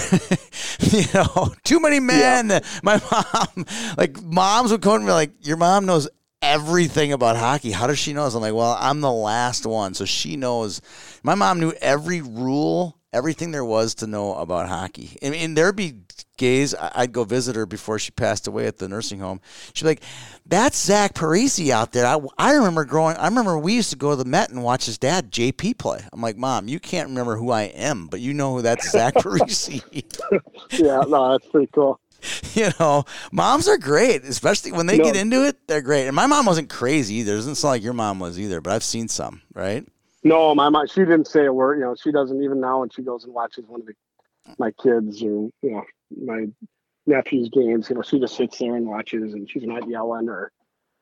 [0.97, 2.61] you know, too many men.
[2.83, 3.01] My
[3.55, 3.65] mom,
[3.97, 6.09] like moms would come to me like, "Your mom knows
[6.43, 7.71] everything about hockey.
[7.71, 8.35] How does she know this?
[8.35, 10.83] I'm like, well, I'm the last one, so she knows.
[11.23, 15.17] My mom knew every rule, everything there was to know about hockey.
[15.23, 15.95] And, mean, there'd be
[16.43, 19.41] days I'd go visit her before she passed away at the nursing home.
[19.75, 20.03] She'd be like,
[20.45, 23.17] "That's Zach Parise out there." I, I remember growing.
[23.17, 26.01] I remember we used to go to the Met and watch his dad JP play.
[26.13, 29.15] I'm like, "Mom, you can't remember who I am, but you know who that's Zach
[29.23, 29.83] Parise."
[30.73, 32.01] Yeah, no, that's pretty cool.
[32.55, 35.05] you know, moms are great, especially when they No.
[35.05, 35.67] get into it.
[35.67, 36.07] They're great.
[36.07, 37.33] And my mom wasn't crazy either.
[37.33, 39.87] It doesn't sound like your mom was either, but I've seen some, right?
[40.25, 40.87] No, my mom.
[40.87, 41.79] She didn't say a word.
[41.79, 43.95] You know, she doesn't even now when she goes and watches one of the
[44.59, 45.85] my kids or you know
[46.25, 46.47] my
[47.07, 47.89] nephew's games.
[47.89, 50.29] You know, she just sits there and watches, and she's not yelling.
[50.29, 50.53] Or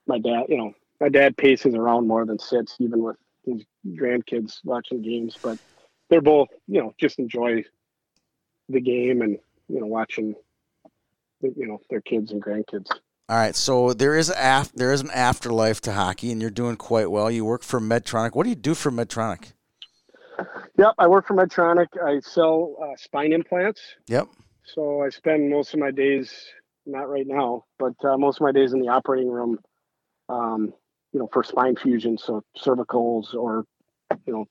[0.07, 0.45] my dad.
[0.49, 5.39] You know, my dad paces around more than sits, even with his grandkids watching games.
[5.43, 5.59] But
[6.09, 7.65] they're both, you know, just enjoy
[8.71, 10.35] the game and you know watching,
[11.43, 12.87] you know, their kids and grandkids.
[13.29, 16.77] All right, so there is af- there is an afterlife to hockey, and you're doing
[16.77, 17.31] quite well.
[17.31, 18.35] You work for Medtronic.
[18.35, 19.53] What do you do for Medtronic?
[20.79, 21.89] Yep, I work for Medtronic.
[22.03, 23.81] I sell uh, spine implants.
[24.09, 24.29] Yep.
[24.65, 26.33] So I spend most of my days
[26.87, 27.65] not right now.
[27.79, 29.59] But uh, most of my days in the operating room,
[30.29, 30.73] um,
[31.13, 33.65] you know, for spine fusion, so cervicals or
[34.27, 34.47] you know,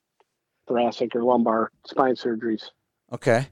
[0.68, 2.62] thoracic or lumbar spine surgeries.
[3.12, 3.48] Okay.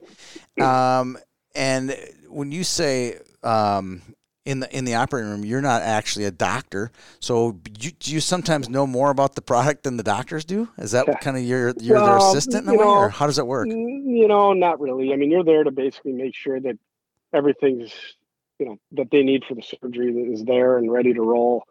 [0.60, 1.18] Um,
[1.54, 1.96] and
[2.28, 4.02] when you say um,
[4.44, 6.90] in the in the operating room, you're not actually a doctor.
[7.20, 10.68] So you, do you sometimes know more about the product than the doctors do?
[10.78, 13.38] Is that kind of your you're their assistant in a way, know, or how does
[13.38, 13.68] it work?
[13.68, 15.12] You know, not really.
[15.12, 16.78] I mean, you're there to basically make sure that
[17.34, 17.92] everything's
[18.58, 21.64] you know that they need for the surgery that is there and ready to roll.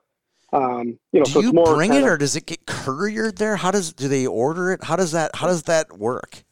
[0.53, 3.55] Um, you know, do so you bring it, of, or does it get couriered there?
[3.55, 4.83] How does do they order it?
[4.83, 6.43] How does that how does that work?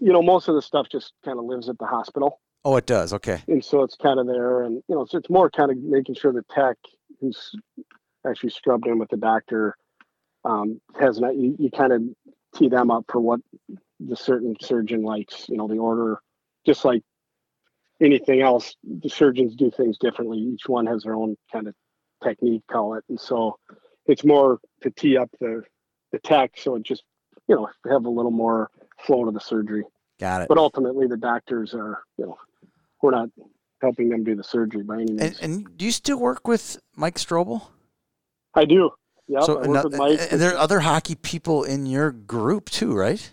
[0.00, 2.40] You know, most of the stuff just kind of lives at the hospital.
[2.66, 3.12] Oh, it does.
[3.12, 3.40] Okay.
[3.46, 6.16] And so it's kind of there, and you know, so it's more kind of making
[6.16, 6.76] sure the tech
[7.20, 7.52] who's
[8.28, 9.76] actually scrubbed in with the doctor
[10.44, 11.36] um, has not.
[11.36, 12.02] You, you kind of
[12.56, 13.38] tee them up for what
[14.00, 15.48] the certain surgeon likes.
[15.48, 16.18] You know, the order,
[16.66, 17.04] just like
[18.02, 20.38] anything else, the surgeons do things differently.
[20.38, 21.74] Each one has their own kind of
[22.24, 23.60] technique, call it, and so
[24.06, 25.62] it's more to tee up the
[26.10, 27.04] the tech, so it just
[27.46, 28.72] you know have a little more
[29.06, 29.84] flow to the surgery.
[30.18, 30.48] Got it.
[30.48, 32.38] But ultimately, the doctors are you know
[33.06, 33.28] we're not
[33.80, 35.38] helping them do the surgery by any means.
[35.40, 37.68] And, and do you still work with Mike Strobel?
[38.54, 38.90] I do.
[39.28, 39.40] Yeah.
[39.40, 40.20] So I work with Mike.
[40.30, 43.30] And there are other hockey people in your group too, right?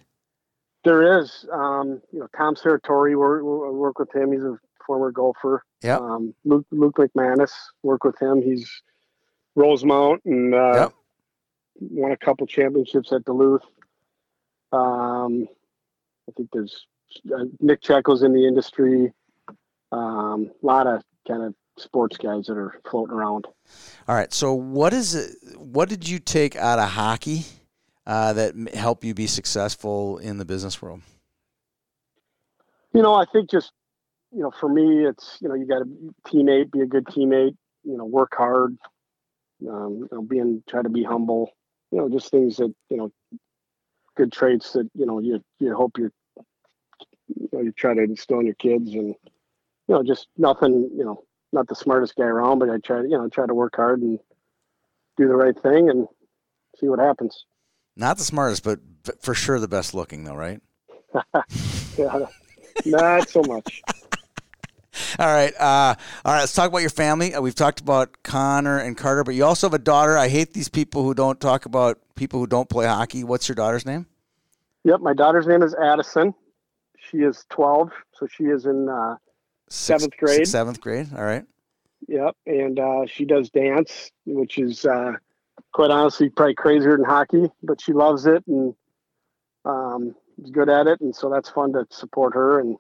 [0.86, 1.46] There is.
[1.52, 4.32] Um, you know, Tom Serratore, we work with him.
[4.32, 5.64] He's a former golfer.
[5.82, 5.98] Yeah.
[5.98, 7.52] Um, Luke, Luke McManus,
[7.82, 8.42] work with him.
[8.42, 8.70] He's
[9.56, 10.94] Rosemount and uh, yep.
[11.80, 13.64] won a couple championships at Duluth.
[14.72, 15.48] Um,
[16.30, 16.86] I think there's
[17.34, 19.14] uh, Nick Checco's in the industry.
[19.94, 23.46] Um, a lot of kind of sports guys that are floating around.
[24.08, 24.34] All right.
[24.34, 25.58] So what is it?
[25.58, 27.46] What did you take out of hockey
[28.08, 31.02] uh, that helped you be successful in the business world?
[32.94, 33.72] You know, I think just
[34.32, 37.56] you know, for me, it's you know, you got to teammate, be a good teammate.
[37.84, 38.78] You know, work hard.
[39.68, 41.52] Um, you know, being try to be humble.
[41.92, 43.12] You know, just things that you know,
[44.16, 46.12] good traits that you know you you hope you're
[47.28, 49.16] you know you try to instill in your kids and
[49.94, 53.08] you know, just nothing, you know, not the smartest guy around, but I try to,
[53.08, 54.18] you know, try to work hard and
[55.18, 56.08] do the right thing and
[56.80, 57.46] see what happens.
[57.96, 58.80] Not the smartest, but
[59.22, 60.60] for sure the best looking, though, right?
[61.98, 62.26] yeah,
[62.86, 63.84] not so much.
[65.20, 65.94] all right, uh,
[66.26, 66.40] all right.
[66.40, 67.36] Let's talk about your family.
[67.36, 70.18] Uh, we've talked about Connor and Carter, but you also have a daughter.
[70.18, 73.24] I hate these people who don't talk about people who don't play hockey.
[73.24, 74.08] What's your daughter's name?
[74.86, 76.34] Yep, my daughter's name is Addison.
[76.98, 79.18] She is twelve, so she is in uh,
[79.70, 80.48] seventh grade.
[80.48, 81.08] Seventh grade.
[81.16, 81.46] All right.
[82.08, 85.14] Yep, and uh, she does dance, which is uh,
[85.72, 88.76] quite honestly probably crazier than hockey, but she loves it and
[89.66, 92.78] um, is good at it, and so that's fun to support her and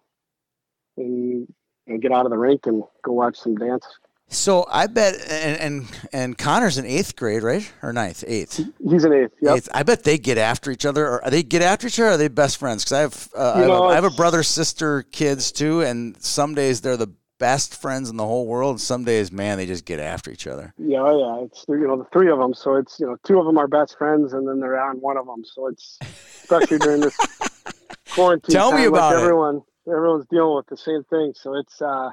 [0.97, 1.51] and,
[1.87, 3.85] and get out of the rink and go watch some dance.
[4.29, 8.57] So I bet, and, and and Connor's in eighth grade, right, or ninth, eighth.
[8.83, 9.33] He's in eighth.
[9.41, 9.57] Yep.
[9.57, 9.69] Eighth.
[9.73, 11.21] I bet they get after each other.
[11.21, 12.11] Or they get after each other?
[12.11, 12.83] are they best friends?
[12.83, 15.81] Because I have, uh, I, have know, a, I have a brother, sister, kids too,
[15.81, 18.71] and some days they're the best friends in the whole world.
[18.71, 20.73] And some days, man, they just get after each other.
[20.77, 21.43] Yeah, yeah.
[21.43, 23.67] It's you know the three of them, so it's you know two of them are
[23.67, 25.43] best friends, and then they're on one of them.
[25.45, 27.15] So it's especially during this
[28.09, 28.53] quarantine.
[28.53, 29.61] Tell time, me about like everyone.
[29.87, 31.81] Everyone's dealing with the same thing, so it's.
[31.81, 32.09] uh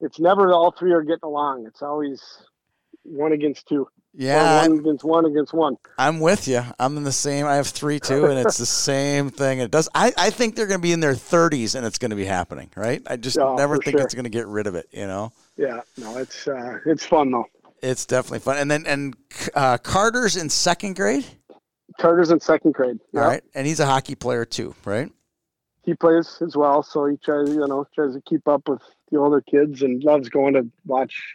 [0.00, 1.66] it's never all three are getting along.
[1.66, 2.22] It's always
[3.02, 3.88] one against two.
[4.12, 5.76] Yeah, one against one against one.
[5.96, 6.62] I'm with you.
[6.80, 7.46] I'm in the same.
[7.46, 9.60] I have three too, and it's the same thing.
[9.60, 9.88] It does.
[9.94, 12.24] I, I think they're going to be in their 30s, and it's going to be
[12.24, 12.70] happening.
[12.74, 13.02] Right?
[13.06, 14.04] I just oh, never think sure.
[14.04, 14.88] it's going to get rid of it.
[14.90, 15.32] You know?
[15.56, 15.82] Yeah.
[15.96, 17.46] No, it's uh, it's fun though.
[17.82, 18.58] It's definitely fun.
[18.58, 19.16] And then and
[19.54, 21.24] uh, Carter's in second grade.
[22.00, 22.98] Carter's in second grade.
[23.12, 23.22] Yep.
[23.22, 25.10] All right, and he's a hockey player too, right?
[25.90, 28.80] He plays as well, so he tries, you know, tries to keep up with
[29.10, 31.34] the older kids and loves going to watch,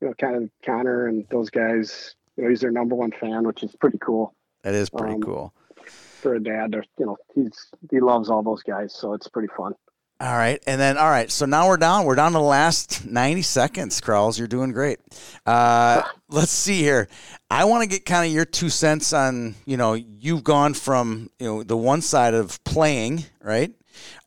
[0.00, 2.16] you know, kind of Connor and those guys.
[2.36, 4.34] You know, he's their number one fan, which is pretty cool.
[4.64, 5.54] That is pretty um, cool
[5.86, 6.74] for a dad.
[6.98, 9.74] You know, he's he loves all those guys, so it's pretty fun.
[10.20, 12.04] All right, and then all right, so now we're down.
[12.04, 14.00] We're down to the last ninety seconds.
[14.00, 14.98] Crawls, you're doing great.
[15.46, 17.06] Uh, let's see here.
[17.48, 19.54] I want to get kind of your two cents on.
[19.66, 23.72] You know, you've gone from you know the one side of playing, right,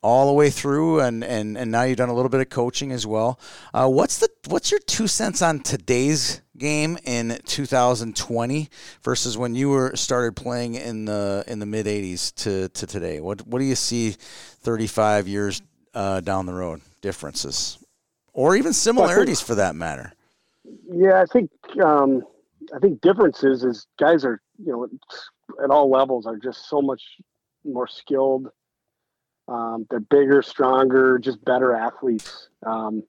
[0.02, 2.92] all the way through, and, and, and now you've done a little bit of coaching
[2.92, 3.38] as well.
[3.72, 8.68] Uh, what's the what's your two cents on today's game in 2020
[9.02, 13.20] versus when you were started playing in the in the mid 80s to, to today?
[13.20, 15.62] What what do you see 35 years
[15.94, 17.78] uh, down the road differences,
[18.32, 20.12] or even similarities for that matter?
[20.90, 21.50] Yeah, I think
[21.82, 22.22] um,
[22.74, 24.88] I think differences is guys are you know
[25.62, 27.02] at all levels are just so much
[27.64, 28.48] more skilled
[29.48, 32.48] um, they're bigger, stronger, just better athletes.
[32.64, 33.02] Um,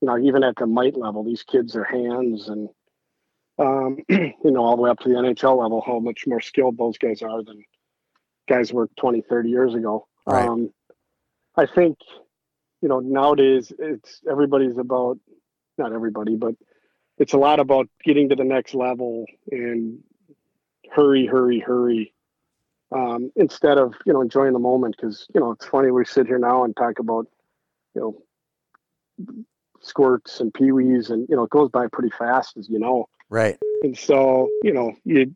[0.00, 2.68] you know, even at the mite level, these kids are hands and,
[3.58, 6.78] um, you know, all the way up to the NHL level, how much more skilled
[6.78, 7.64] those guys are than
[8.48, 10.06] guys were 20, 30 years ago.
[10.26, 10.46] Right.
[10.46, 10.72] Um,
[11.56, 11.98] I think,
[12.82, 15.18] you know, nowadays it's everybody's about,
[15.78, 16.54] not everybody, but
[17.18, 20.00] it's a lot about getting to the next level and
[20.90, 22.12] hurry, hurry, hurry.
[22.94, 26.28] Um, instead of you know enjoying the moment because you know it's funny we sit
[26.28, 27.26] here now and talk about
[27.94, 29.34] you know
[29.80, 33.58] squirts and peewees and you know it goes by pretty fast as you know Right.
[33.82, 35.34] and so you know you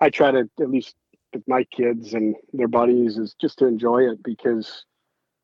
[0.00, 0.94] i try to at least
[1.32, 4.84] with my kids and their buddies is just to enjoy it because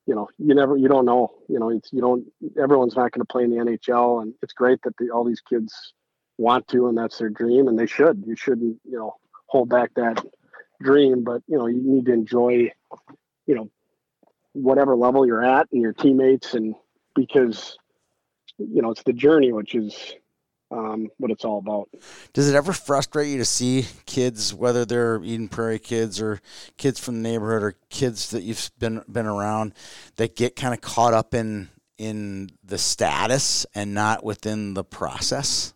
[0.07, 2.24] you know you never you don't know you know it's you don't
[2.62, 5.40] everyone's not going to play in the nhl and it's great that the, all these
[5.40, 5.94] kids
[6.38, 9.14] want to and that's their dream and they should you shouldn't you know
[9.46, 10.24] hold back that
[10.83, 12.70] dream but you know you need to enjoy
[13.47, 13.70] you know
[14.53, 16.74] whatever level you're at and your teammates and
[17.14, 17.76] because
[18.59, 20.14] you know it's the journey which is
[20.72, 21.89] um, what it's all about
[22.33, 26.41] Does it ever frustrate you to see kids, whether they're Eden Prairie kids or
[26.76, 29.74] kids from the neighborhood or kids that you've been been around,
[30.14, 31.68] that get kind of caught up in
[31.99, 35.74] in the status and not within the process?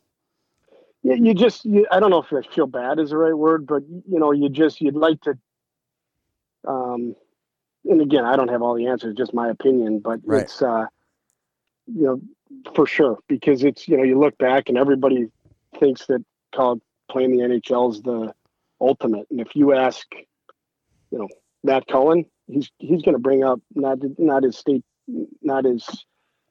[1.04, 3.66] Yeah, you just you, I don't know if I feel bad is the right word,
[3.66, 5.38] but you know, you just you'd like to
[6.66, 7.14] um
[7.84, 10.42] and again, I don't have all the answers, just my opinion, but Right.
[10.44, 10.86] it's uh
[11.86, 12.20] you know,
[12.74, 15.26] for sure because it's you know, you look back and everybody
[15.78, 16.24] thinks that
[16.54, 16.80] college
[17.10, 18.32] playing the NHL is the
[18.80, 19.26] ultimate.
[19.30, 20.06] And if you ask,
[21.10, 21.28] you know,
[21.62, 24.82] Matt Cullen, he's he's going to bring up not not his state
[25.42, 25.84] not his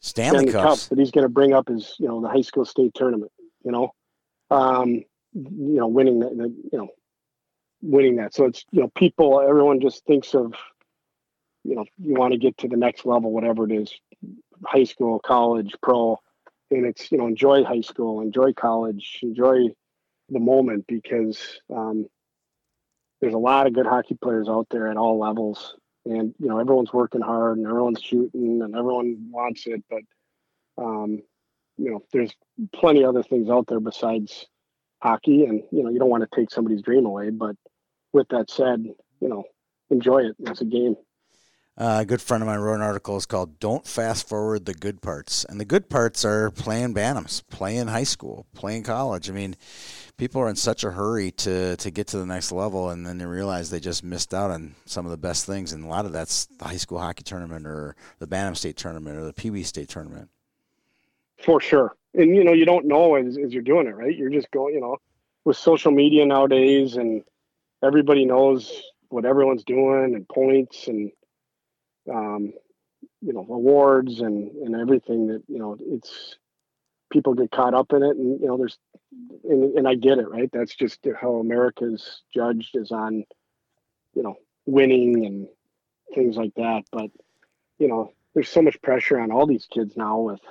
[0.02, 2.66] Stanley Stanley Cup, but he's going to bring up his, you know, the high school
[2.66, 3.32] state tournament.
[3.64, 3.94] You know,
[4.50, 4.90] um,
[5.34, 6.90] you know, winning that, that, you know,
[7.82, 8.34] winning that.
[8.34, 10.54] So it's you know, people, everyone just thinks of,
[11.64, 13.94] you know, you want to get to the next level, whatever it is,
[14.66, 16.20] high school, college, pro,
[16.72, 19.68] and it's you know, enjoy high school, enjoy college, enjoy
[20.30, 21.40] the moment because
[21.74, 22.08] um,
[23.22, 25.76] there's a lot of good hockey players out there at all levels
[26.06, 30.02] and you know everyone's working hard and everyone's shooting and everyone wants it but
[30.84, 31.22] um
[31.78, 32.32] you know there's
[32.74, 34.46] plenty of other things out there besides
[35.02, 37.56] hockey and you know you don't want to take somebody's dream away but
[38.14, 38.84] with that said
[39.20, 39.44] you know
[39.90, 40.96] enjoy it it's a game
[41.76, 43.18] Uh, a good friend of mine wrote an article.
[43.18, 47.42] It's called "Don't Fast Forward the Good Parts," and the good parts are playing Bantams,
[47.50, 49.28] playing high school, playing college.
[49.28, 49.56] I mean,
[50.16, 53.18] people are in such a hurry to to get to the next level, and then
[53.18, 55.74] they realize they just missed out on some of the best things.
[55.74, 59.18] And a lot of that's the high school hockey tournament, or the Bantam State tournament,
[59.18, 60.30] or the Pee Wee State tournament.
[61.44, 61.96] For sure.
[62.14, 64.16] And you know you don't know as, as you're doing it right?
[64.16, 64.98] You're just going you know
[65.46, 67.24] with social media nowadays and
[67.84, 68.72] everybody knows
[69.10, 71.12] what everyone's doing and points and
[72.12, 72.54] um,
[73.22, 76.36] you know awards and and everything that you know it's
[77.12, 78.78] people get caught up in it and you know there's
[79.44, 80.50] and, and i get it right?
[80.52, 83.24] That's just how america's judged is on
[84.14, 84.36] you know
[84.66, 85.48] winning and
[86.14, 86.84] things like that.
[86.92, 87.10] But
[87.80, 90.42] you know there's so much pressure on all these kids now with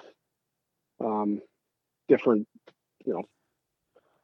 [1.01, 1.41] um
[2.09, 2.47] different
[3.05, 3.23] you know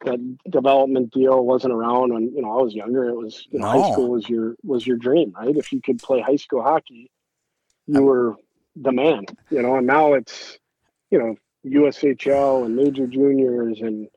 [0.05, 3.09] that development deal wasn't around when you know I was younger.
[3.09, 3.83] It was you know, No.
[3.83, 5.57] high school was your was your dream, right?
[5.57, 7.11] If you could play high school hockey,
[7.87, 8.37] you were
[8.77, 9.77] the man, you know.
[9.77, 10.59] And now it's
[11.11, 11.35] you know
[11.67, 14.09] USHL and major juniors and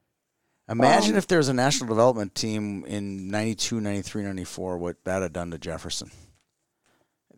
[0.70, 5.22] Imagine Um, if there was a national development team in 92, 93, 94, what that
[5.22, 6.12] had done to Jefferson.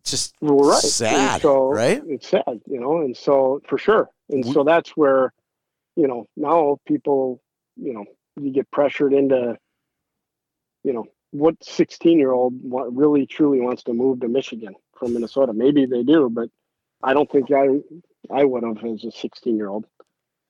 [0.06, 2.02] Just well, right, And sad, so right?
[2.08, 5.34] It's sad, you know, and so for sure, and so that's where
[5.96, 7.42] you know now people,
[7.78, 8.06] you know,
[8.40, 9.58] you get pressured into,
[10.84, 15.54] you know, what sixteen year old really truly wants to move to Michigan from Minnesota?
[15.54, 16.50] Maybe they do, but
[17.02, 17.68] I don't think I
[18.30, 19.86] I would have as a sixteen year old.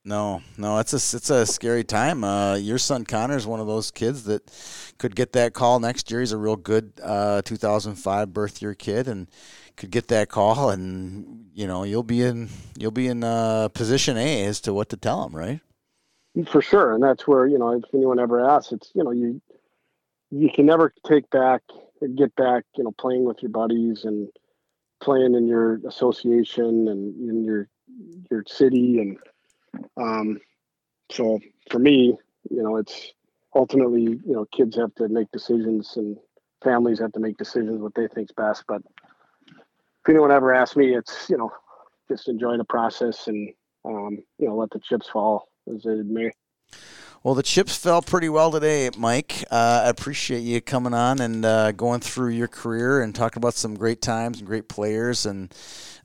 [0.06, 2.26] No, no, it's a it's a scary time.
[2.26, 4.51] Uh, your son Connor is one of those kids that
[4.97, 6.20] could get that call next year.
[6.20, 9.30] He's a real good uh, 2005 birth year kid, and
[9.78, 14.18] could get that call, and you know you'll be in you'll be in uh, position
[14.18, 15.62] A as to what to tell him, right?
[16.47, 19.41] For sure, and that's where you know if anyone ever asks, it's you know you
[20.32, 21.62] you can never take back
[22.16, 24.28] get back you know playing with your buddies and
[24.99, 27.70] playing in your association and in your
[28.30, 29.18] your city and
[29.97, 30.39] um
[31.11, 32.15] so for me
[32.49, 33.13] you know it's
[33.55, 36.17] ultimately you know kids have to make decisions and
[36.63, 38.82] families have to make decisions what they think's best but
[39.49, 41.51] if anyone ever asks me it's you know
[42.09, 43.49] just enjoy the process and
[43.86, 46.32] um you know let the chips fall as it may
[47.24, 49.45] Well, the chips fell pretty well today, Mike.
[49.49, 53.53] Uh, I appreciate you coming on and uh, going through your career and talking about
[53.53, 55.26] some great times and great players.
[55.26, 55.53] And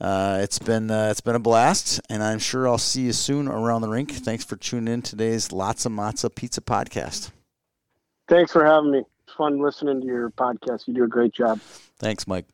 [0.01, 2.01] uh, it's been uh, it's been a blast.
[2.09, 4.13] And I'm sure I'll see you soon around the rink.
[4.13, 7.33] Thanks for tuning in today's Lots of Matza Pizza podcast.
[8.29, 9.03] Thanks for having me.
[9.27, 10.87] It's fun listening to your podcast.
[10.87, 11.59] You do a great job.
[11.99, 12.47] Thanks, Mike.